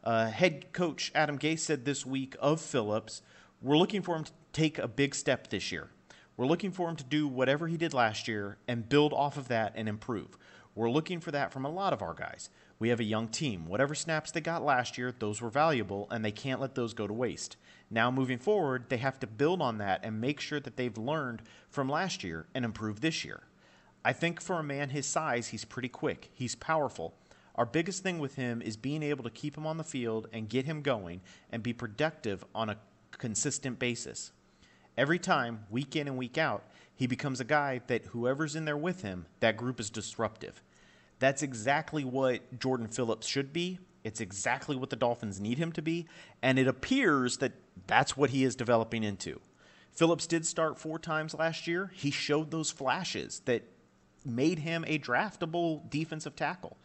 Uh, 0.04 0.28
head 0.28 0.74
coach 0.74 1.10
Adam 1.16 1.40
Gase 1.40 1.60
said 1.60 1.86
this 1.86 2.06
week 2.06 2.36
of 2.42 2.60
Phillips, 2.60 3.22
We're 3.64 3.78
looking 3.78 4.02
for 4.02 4.16
him 4.16 4.24
to 4.24 4.32
take 4.54 4.80
a 4.80 4.88
big 4.88 5.14
step 5.14 5.50
this 5.50 5.72
year. 5.72 5.90
We're 6.36 6.48
looking 6.48 6.72
for 6.72 6.90
him 6.90 6.96
to 6.96 7.04
do 7.04 7.28
whatever 7.28 7.68
he 7.68 7.78
did 7.78 7.94
last 7.94 8.28
year 8.28 8.58
and 8.68 8.90
build 8.90 9.14
off 9.14 9.38
of 9.38 9.50
that 9.50 9.74
and 9.76 9.88
improve. 9.88 10.36
We're 10.74 10.90
looking 10.90 11.20
for 11.20 11.30
that 11.30 11.54
from 11.54 11.64
a 11.64 11.70
lot 11.70 11.94
of 11.94 12.02
our 12.02 12.16
guys. 12.16 12.50
We 12.80 12.90
have 12.90 13.00
a 13.00 13.04
young 13.04 13.28
team. 13.28 13.68
Whatever 13.68 13.94
snaps 13.94 14.32
they 14.32 14.42
got 14.42 14.64
last 14.64 14.98
year, 14.98 15.14
those 15.20 15.42
were 15.42 15.52
valuable, 15.52 16.08
and 16.10 16.26
they 16.26 16.32
can't 16.32 16.60
let 16.60 16.74
those 16.74 16.96
go 16.96 17.06
to 17.06 17.14
waste. 17.14 17.58
Now, 17.92 18.10
moving 18.10 18.40
forward, 18.40 18.86
they 18.90 18.98
have 18.98 19.20
to 19.20 19.28
build 19.28 19.62
on 19.62 19.78
that 19.78 20.00
and 20.04 20.20
make 20.20 20.40
sure 20.40 20.60
that 20.60 20.76
they've 20.76 20.98
learned 20.98 21.44
from 21.70 21.88
last 21.88 22.24
year 22.24 22.48
and 22.56 22.66
improve 22.66 23.02
this 23.02 23.24
year. 23.24 23.44
I 24.04 24.14
think 24.14 24.42
for 24.42 24.58
a 24.58 24.64
man 24.64 24.90
his 24.90 25.06
size, 25.06 25.50
he's 25.50 25.66
pretty 25.66 25.90
quick. 25.90 26.32
He's 26.34 26.56
powerful. 26.56 27.14
Our 27.54 27.68
biggest 27.68 28.02
thing 28.02 28.18
with 28.18 28.36
him 28.36 28.62
is 28.64 28.76
being 28.78 29.04
able 29.04 29.24
to 29.26 29.30
keep 29.30 29.56
him 29.56 29.68
on 29.68 29.78
the 29.78 29.84
field 29.84 30.28
and 30.34 30.50
get 30.50 30.66
him 30.66 30.82
going 30.82 31.22
and 31.52 31.62
be 31.62 31.74
productive 31.74 32.44
on 32.56 32.72
a 32.72 32.78
consistent 33.22 33.80
basis. 33.80 34.32
Every 34.98 35.20
time, 35.20 35.66
week 35.70 35.96
in 35.96 36.08
and 36.08 36.18
week 36.18 36.38
out, 36.38 36.64
he 36.96 37.08
becomes 37.08 37.40
a 37.40 37.46
guy 37.46 37.82
that 37.88 38.06
whoever's 38.08 38.56
in 38.56 38.66
there 38.66 38.76
with 38.76 39.04
him, 39.04 39.28
that 39.40 39.56
group 39.56 39.80
is 39.80 39.90
disruptive. 39.90 40.62
That's 41.20 41.44
exactly 41.44 42.04
what 42.04 42.60
Jordan 42.60 42.88
Phillips 42.88 43.28
should 43.28 43.54
be. 43.54 43.80
It's 44.04 44.22
exactly 44.22 44.76
what 44.76 44.90
the 44.90 44.96
Dolphins 44.96 45.40
need 45.40 45.60
him 45.60 45.72
to 45.74 45.82
be. 45.84 46.08
And 46.42 46.58
it 46.58 46.68
appears 46.68 47.38
that 47.38 47.54
that's 47.86 48.18
what 48.18 48.32
he 48.32 48.44
is 48.44 48.56
developing 48.56 49.04
into. 49.04 49.40
Phillips 49.92 50.26
did 50.26 50.46
start 50.46 50.80
four 50.80 50.98
times 50.98 51.36
last 51.36 51.68
year. 51.68 51.92
He 51.94 52.10
showed 52.10 52.50
those 52.50 52.72
flashes 52.72 53.42
that 53.46 53.62
made 54.26 54.60
him 54.60 54.84
a 54.88 54.98
draftable 54.98 55.88
defensive 55.92 56.36
tackle. 56.36 56.78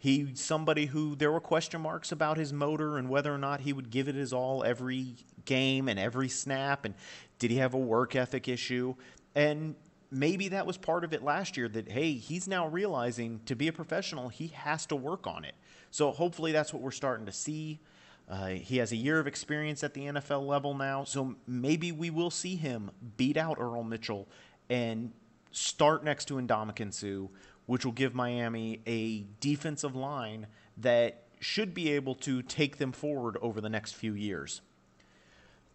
He's 0.00 0.40
somebody 0.40 0.86
who 0.86 1.14
there 1.14 1.30
were 1.30 1.40
question 1.40 1.82
marks 1.82 2.10
about 2.10 2.38
his 2.38 2.54
motor 2.54 2.96
and 2.96 3.10
whether 3.10 3.34
or 3.34 3.36
not 3.36 3.60
he 3.60 3.74
would 3.74 3.90
give 3.90 4.08
it 4.08 4.14
his 4.14 4.32
all 4.32 4.64
every 4.64 5.14
game 5.44 5.88
and 5.88 5.98
every 5.98 6.30
snap. 6.30 6.86
And 6.86 6.94
did 7.38 7.50
he 7.50 7.58
have 7.58 7.74
a 7.74 7.78
work 7.78 8.16
ethic 8.16 8.48
issue? 8.48 8.94
And 9.34 9.74
maybe 10.10 10.48
that 10.48 10.66
was 10.66 10.78
part 10.78 11.04
of 11.04 11.12
it 11.12 11.22
last 11.22 11.58
year 11.58 11.68
that, 11.68 11.90
hey, 11.90 12.14
he's 12.14 12.48
now 12.48 12.66
realizing 12.66 13.40
to 13.44 13.54
be 13.54 13.68
a 13.68 13.74
professional, 13.74 14.30
he 14.30 14.46
has 14.48 14.86
to 14.86 14.96
work 14.96 15.26
on 15.26 15.44
it. 15.44 15.54
So 15.90 16.12
hopefully 16.12 16.52
that's 16.52 16.72
what 16.72 16.80
we're 16.82 16.92
starting 16.92 17.26
to 17.26 17.32
see. 17.32 17.78
Uh, 18.26 18.46
he 18.46 18.78
has 18.78 18.92
a 18.92 18.96
year 18.96 19.18
of 19.18 19.26
experience 19.26 19.84
at 19.84 19.92
the 19.92 20.06
NFL 20.06 20.46
level 20.46 20.72
now, 20.72 21.04
so 21.04 21.34
maybe 21.46 21.92
we 21.92 22.08
will 22.08 22.30
see 22.30 22.56
him 22.56 22.90
beat 23.18 23.36
out 23.36 23.58
Earl 23.60 23.82
Mitchell 23.82 24.28
and 24.70 25.12
start 25.50 26.04
next 26.04 26.26
to 26.26 26.34
Ndamukong 26.34 26.94
Suh, 26.94 27.28
which 27.70 27.84
will 27.84 27.92
give 27.92 28.14
Miami 28.14 28.80
a 28.86 29.24
defensive 29.40 29.94
line 29.94 30.46
that 30.76 31.22
should 31.38 31.72
be 31.72 31.90
able 31.92 32.14
to 32.16 32.42
take 32.42 32.78
them 32.78 32.92
forward 32.92 33.36
over 33.40 33.60
the 33.60 33.68
next 33.68 33.92
few 33.92 34.12
years. 34.12 34.60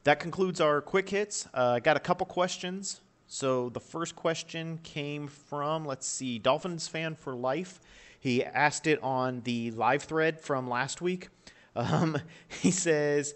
That 0.04 0.20
concludes 0.20 0.60
our 0.62 0.82
quick 0.82 1.10
hits. 1.10 1.48
Uh, 1.54 1.74
I 1.76 1.80
got 1.80 1.98
a 1.98 2.02
couple 2.02 2.26
questions 2.26 3.02
so 3.28 3.70
the 3.70 3.80
first 3.80 4.16
question 4.16 4.80
came 4.84 5.28
from, 5.28 5.86
let's 5.86 6.08
see, 6.08 6.38
Dolphins 6.38 6.88
fan 6.88 7.16
for 7.16 7.34
life. 7.34 7.80
He 8.20 8.44
asked 8.44 8.88
it 8.88 9.02
on 9.02 9.42
the 9.42 9.72
live 9.72 10.04
thread 10.04 10.40
from 10.40 10.70
last 10.70 11.02
week. 11.02 11.30
Um, 11.78 12.18
he 12.48 12.72
says, 12.72 13.36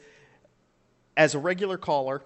as 1.18 1.36
a 1.36 1.40
regular 1.40 1.78
caller 1.78 2.22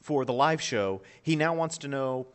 for 0.00 0.24
the 0.24 0.32
live 0.32 0.62
show, 0.62 1.02
he 1.22 1.36
now 1.36 1.52
wants 1.52 1.76
to 1.76 1.88
know 1.88 2.26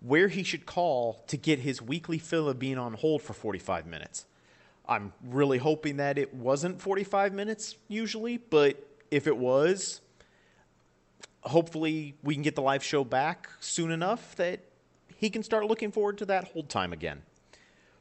where 0.00 0.28
he 0.28 0.42
should 0.42 0.66
call 0.66 1.24
to 1.26 1.36
get 1.36 1.60
his 1.60 1.82
weekly 1.82 2.18
fill 2.18 2.48
of 2.48 2.58
being 2.58 2.78
on 2.78 2.94
hold 2.94 3.22
for 3.22 3.32
45 3.32 3.86
minutes. 3.86 4.26
I'm 4.88 5.12
really 5.22 5.58
hoping 5.58 5.98
that 5.98 6.16
it 6.16 6.32
wasn't 6.32 6.80
45 6.80 7.34
minutes 7.34 7.76
usually, 7.88 8.38
but 8.38 8.82
if 9.10 9.26
it 9.26 9.36
was, 9.36 10.00
hopefully 11.42 12.14
we 12.22 12.34
can 12.34 12.42
get 12.42 12.54
the 12.54 12.62
live 12.62 12.82
show 12.82 13.04
back 13.04 13.48
soon 13.60 13.90
enough 13.90 14.34
that 14.36 14.60
he 15.16 15.30
can 15.30 15.42
start 15.42 15.66
looking 15.66 15.90
forward 15.90 16.18
to 16.18 16.24
that 16.26 16.44
hold 16.44 16.68
time 16.68 16.92
again. 16.92 17.22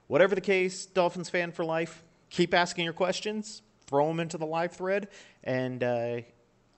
Whatever 0.08 0.36
the 0.36 0.42
case, 0.42 0.86
Dolphins 0.86 1.30
fan 1.30 1.52
for 1.52 1.66
life, 1.66 2.04
keep 2.30 2.54
asking 2.54 2.86
your 2.86 2.94
questions, 2.94 3.64
throw 3.88 4.08
them 4.08 4.20
into 4.20 4.38
the 4.38 4.46
live 4.46 4.72
thread, 4.72 5.10
and 5.44 5.84
uh, 5.84 6.22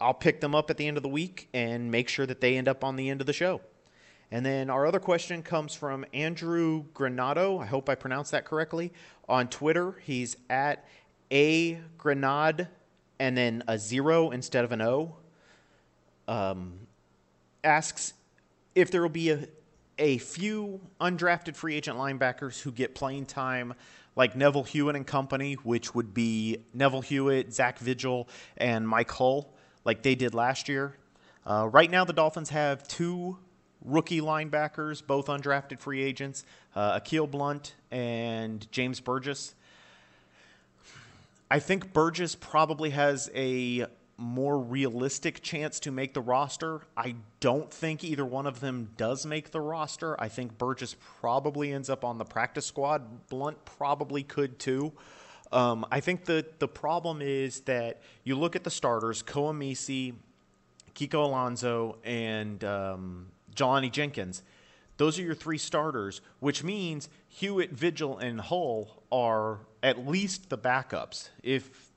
I'll 0.01 0.13
pick 0.13 0.41
them 0.41 0.55
up 0.55 0.69
at 0.69 0.77
the 0.77 0.87
end 0.87 0.97
of 0.97 1.03
the 1.03 1.09
week 1.09 1.49
and 1.53 1.91
make 1.91 2.09
sure 2.09 2.25
that 2.25 2.41
they 2.41 2.57
end 2.57 2.67
up 2.67 2.83
on 2.83 2.95
the 2.95 3.09
end 3.09 3.21
of 3.21 3.27
the 3.27 3.33
show. 3.33 3.61
And 4.31 4.45
then 4.45 4.69
our 4.69 4.85
other 4.85 4.99
question 4.99 5.41
comes 5.41 5.73
from 5.73 6.05
Andrew 6.13 6.85
Granado. 6.93 7.61
I 7.61 7.65
hope 7.65 7.89
I 7.89 7.95
pronounced 7.95 8.31
that 8.31 8.45
correctly. 8.45 8.93
On 9.27 9.47
Twitter, 9.47 9.95
he's 10.03 10.37
at 10.49 10.85
a 11.31 11.79
Grenade 11.97 12.67
and 13.19 13.35
then 13.35 13.63
a 13.67 13.77
zero 13.77 14.31
instead 14.31 14.65
of 14.65 14.71
an 14.71 14.81
O 14.81 15.15
um, 16.27 16.73
asks 17.63 18.13
if 18.75 18.91
there 18.91 19.01
will 19.01 19.09
be 19.09 19.31
a, 19.31 19.47
a 19.97 20.19
few 20.19 20.79
undrafted 21.01 21.55
free 21.55 21.75
agent 21.75 21.97
linebackers 21.97 22.61
who 22.61 22.71
get 22.71 22.95
playing 22.95 23.25
time 23.25 23.73
like 24.15 24.35
Neville 24.35 24.63
Hewitt 24.63 24.95
and 24.95 25.05
company, 25.05 25.53
which 25.55 25.95
would 25.95 26.13
be 26.13 26.63
Neville 26.73 27.01
Hewitt, 27.01 27.53
Zach 27.53 27.79
Vigil, 27.79 28.27
and 28.57 28.87
Mike 28.87 29.11
Hull, 29.11 29.53
like 29.85 30.03
they 30.03 30.15
did 30.15 30.33
last 30.33 30.69
year. 30.69 30.97
Uh, 31.45 31.67
right 31.71 31.89
now, 31.89 32.05
the 32.05 32.13
Dolphins 32.13 32.49
have 32.49 32.87
two 32.87 33.37
rookie 33.83 34.21
linebackers, 34.21 35.05
both 35.05 35.27
undrafted 35.27 35.79
free 35.79 36.01
agents, 36.01 36.43
uh, 36.75 36.93
Akil 36.95 37.27
Blount 37.27 37.75
and 37.91 38.69
James 38.71 38.99
Burgess. 38.99 39.55
I 41.51 41.59
think 41.59 41.93
Burgess 41.93 42.35
probably 42.35 42.91
has 42.91 43.29
a 43.33 43.87
more 44.17 44.59
realistic 44.59 45.41
chance 45.41 45.79
to 45.79 45.91
make 45.91 46.13
the 46.13 46.21
roster. 46.21 46.81
I 46.95 47.15
don't 47.39 47.71
think 47.71 48.03
either 48.03 48.25
one 48.25 48.45
of 48.45 48.59
them 48.59 48.89
does 48.97 49.25
make 49.25 49.51
the 49.51 49.61
roster. 49.61 50.19
I 50.21 50.27
think 50.27 50.57
Burgess 50.57 50.95
probably 51.21 51.71
ends 51.71 51.89
up 51.89 52.03
on 52.03 52.17
the 52.17 52.25
practice 52.25 52.65
squad. 52.65 53.27
Blount 53.29 53.63
probably 53.65 54.23
could 54.23 54.59
too. 54.59 54.91
Um, 55.51 55.85
I 55.89 55.99
think 55.99 56.25
the 56.25 56.45
the 56.59 56.67
problem 56.67 57.21
is 57.21 57.61
that 57.61 58.01
you 58.23 58.35
look 58.35 58.55
at 58.55 58.63
the 58.63 58.69
starters: 58.69 59.23
Koa 59.23 59.53
Misi, 59.53 60.13
Kiko 60.93 61.23
Alonso, 61.23 61.97
and 62.03 62.63
um, 62.63 63.27
Jelani 63.59 63.91
Jenkins. 63.91 64.43
Those 64.97 65.17
are 65.19 65.23
your 65.23 65.35
three 65.35 65.57
starters, 65.57 66.21
which 66.39 66.63
means 66.63 67.09
Hewitt, 67.27 67.71
Vigil, 67.71 68.17
and 68.17 68.39
Hull 68.39 69.03
are 69.11 69.59
at 69.81 70.07
least 70.07 70.49
the 70.49 70.57
backups. 70.57 71.29
If 71.41 71.89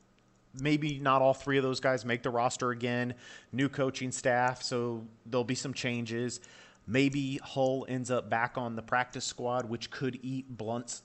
maybe 0.60 0.98
not 0.98 1.22
all 1.22 1.34
three 1.34 1.56
of 1.56 1.62
those 1.62 1.80
guys 1.80 2.04
make 2.04 2.22
the 2.22 2.30
roster 2.30 2.70
again. 2.70 3.14
New 3.52 3.68
coaching 3.68 4.12
staff, 4.12 4.62
so 4.62 5.06
there'll 5.26 5.44
be 5.44 5.54
some 5.54 5.74
changes. 5.74 6.40
Maybe 6.86 7.38
Hull 7.42 7.86
ends 7.88 8.10
up 8.10 8.28
back 8.28 8.58
on 8.58 8.76
the 8.76 8.82
practice 8.82 9.24
squad, 9.24 9.68
which 9.68 9.90
could 9.90 10.18
eat 10.22 10.56
Blount's 10.56 11.02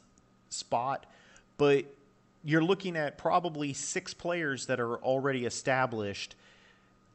spot. 0.49 1.05
But 1.57 1.85
you're 2.43 2.63
looking 2.63 2.95
at 2.95 3.17
probably 3.17 3.73
six 3.73 4.13
players 4.13 4.65
that 4.67 4.79
are 4.79 4.97
already 4.97 5.45
established 5.45 6.35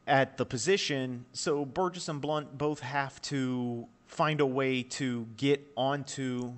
at 0.07 0.37
the 0.37 0.45
position. 0.45 1.25
So 1.33 1.65
Burgess 1.65 2.09
and 2.09 2.21
Blount 2.21 2.57
both 2.57 2.81
have 2.81 3.21
to 3.23 3.87
find 4.07 4.41
a 4.41 4.45
way 4.45 4.83
to 4.83 5.27
get 5.37 5.65
onto 5.75 6.53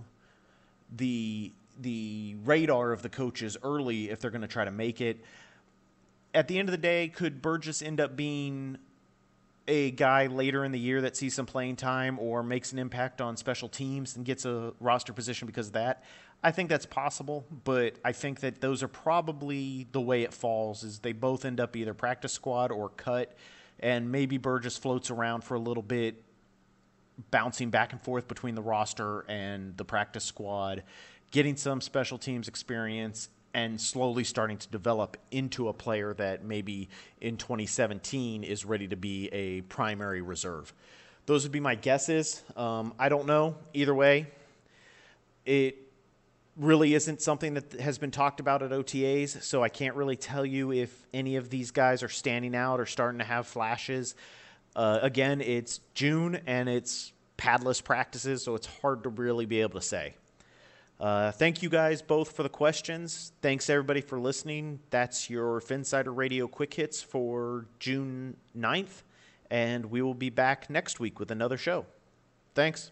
the 0.95 1.51
the 1.81 2.35
radar 2.45 2.93
of 2.93 3.01
the 3.01 3.09
coaches 3.09 3.57
early 3.61 4.09
if 4.09 4.21
they're 4.21 4.31
going 4.31 4.41
to 4.41 4.47
try 4.47 4.63
to 4.63 4.71
make 4.71 5.01
it 5.01 5.19
at 6.35 6.49
the 6.49 6.59
end 6.59 6.67
of 6.67 6.71
the 6.71 6.77
day, 6.77 7.07
could 7.07 7.41
Burgess 7.41 7.81
end 7.81 7.99
up 7.99 8.15
being 8.15 8.77
a 9.67 9.91
guy 9.91 10.27
later 10.27 10.63
in 10.63 10.71
the 10.71 10.79
year 10.79 11.01
that 11.01 11.17
sees 11.17 11.33
some 11.33 11.45
playing 11.45 11.77
time 11.77 12.19
or 12.19 12.43
makes 12.43 12.71
an 12.71 12.77
impact 12.77 13.21
on 13.21 13.35
special 13.37 13.67
teams 13.67 14.15
and 14.15 14.25
gets 14.25 14.45
a 14.45 14.73
roster 14.79 15.13
position 15.13 15.47
because 15.47 15.67
of 15.67 15.73
that? 15.73 16.03
I 16.45 16.51
think 16.51 16.69
that's 16.69 16.85
possible, 16.85 17.43
but 17.63 17.95
I 18.05 18.11
think 18.11 18.41
that 18.41 18.61
those 18.61 18.83
are 18.83 18.87
probably 18.87 19.87
the 19.91 19.99
way 19.99 20.21
it 20.21 20.31
falls 20.31 20.83
is 20.83 20.99
they 20.99 21.11
both 21.11 21.43
end 21.43 21.59
up 21.59 21.75
either 21.75 21.95
practice 21.95 22.33
squad 22.33 22.71
or 22.71 22.89
cut 22.89 23.35
and 23.79 24.11
maybe 24.11 24.37
Burgess 24.37 24.77
floats 24.77 25.09
around 25.09 25.43
for 25.43 25.55
a 25.55 25.59
little 25.59 25.81
bit 25.81 26.23
bouncing 27.31 27.71
back 27.71 27.93
and 27.93 28.01
forth 28.01 28.27
between 28.27 28.53
the 28.53 28.61
roster 28.61 29.25
and 29.27 29.75
the 29.75 29.85
practice 29.85 30.23
squad, 30.23 30.83
getting 31.31 31.55
some 31.55 31.81
special 31.81 32.19
teams 32.19 32.47
experience 32.47 33.29
and 33.55 33.81
slowly 33.81 34.23
starting 34.23 34.57
to 34.57 34.67
develop 34.69 35.17
into 35.31 35.67
a 35.67 35.73
player 35.73 36.13
that 36.13 36.43
maybe 36.43 36.89
in 37.21 37.37
2017 37.37 38.43
is 38.43 38.65
ready 38.65 38.87
to 38.87 38.95
be 38.95 39.29
a 39.29 39.61
primary 39.61 40.21
reserve. 40.21 40.75
Those 41.25 41.41
would 41.41 41.51
be 41.51 41.59
my 41.59 41.73
guesses. 41.73 42.43
Um, 42.55 42.93
I 42.99 43.09
don't 43.09 43.25
know. 43.25 43.55
Either 43.73 43.95
way, 43.95 44.27
it 45.43 45.84
really 46.57 46.93
isn't 46.93 47.21
something 47.21 47.55
that 47.55 47.73
has 47.73 47.97
been 47.97 48.11
talked 48.11 48.39
about 48.39 48.63
at 48.63 48.71
OTAs, 48.71 49.41
so 49.43 49.63
I 49.63 49.69
can't 49.69 49.95
really 49.95 50.15
tell 50.15 50.45
you 50.45 50.71
if 50.71 51.05
any 51.13 51.35
of 51.35 51.49
these 51.49 51.71
guys 51.71 52.01
are 52.03 52.09
standing 52.09 52.55
out 52.55 52.79
or 52.79 52.85
starting 52.85 53.19
to 53.19 53.25
have 53.25 53.47
flashes. 53.47 54.15
Uh, 54.75 54.99
again, 55.01 55.41
it's 55.41 55.81
June 55.93 56.39
and 56.45 56.69
it's 56.69 57.11
padless 57.37 57.83
practices, 57.83 58.43
so 58.43 58.55
it's 58.55 58.67
hard 58.67 59.03
to 59.03 59.09
really 59.09 59.45
be 59.45 59.61
able 59.61 59.79
to 59.79 59.85
say. 59.85 60.15
Uh, 60.99 61.31
thank 61.31 61.61
you 61.61 61.69
guys 61.69 62.01
both 62.01 62.31
for 62.31 62.43
the 62.43 62.49
questions. 62.49 63.33
Thanks 63.41 63.69
everybody 63.69 63.99
for 63.99 64.17
listening. 64.17 64.79
That's 64.91 65.29
your 65.29 65.59
Phinsider 65.59 66.15
Radio 66.15 66.47
Quick 66.47 66.73
Hits 66.73 67.01
for 67.01 67.65
June 67.79 68.37
9th, 68.57 69.03
and 69.51 69.87
we 69.87 70.01
will 70.01 70.13
be 70.13 70.29
back 70.29 70.69
next 70.69 71.01
week 71.01 71.19
with 71.19 71.31
another 71.31 71.57
show. 71.57 71.85
Thanks. 72.53 72.91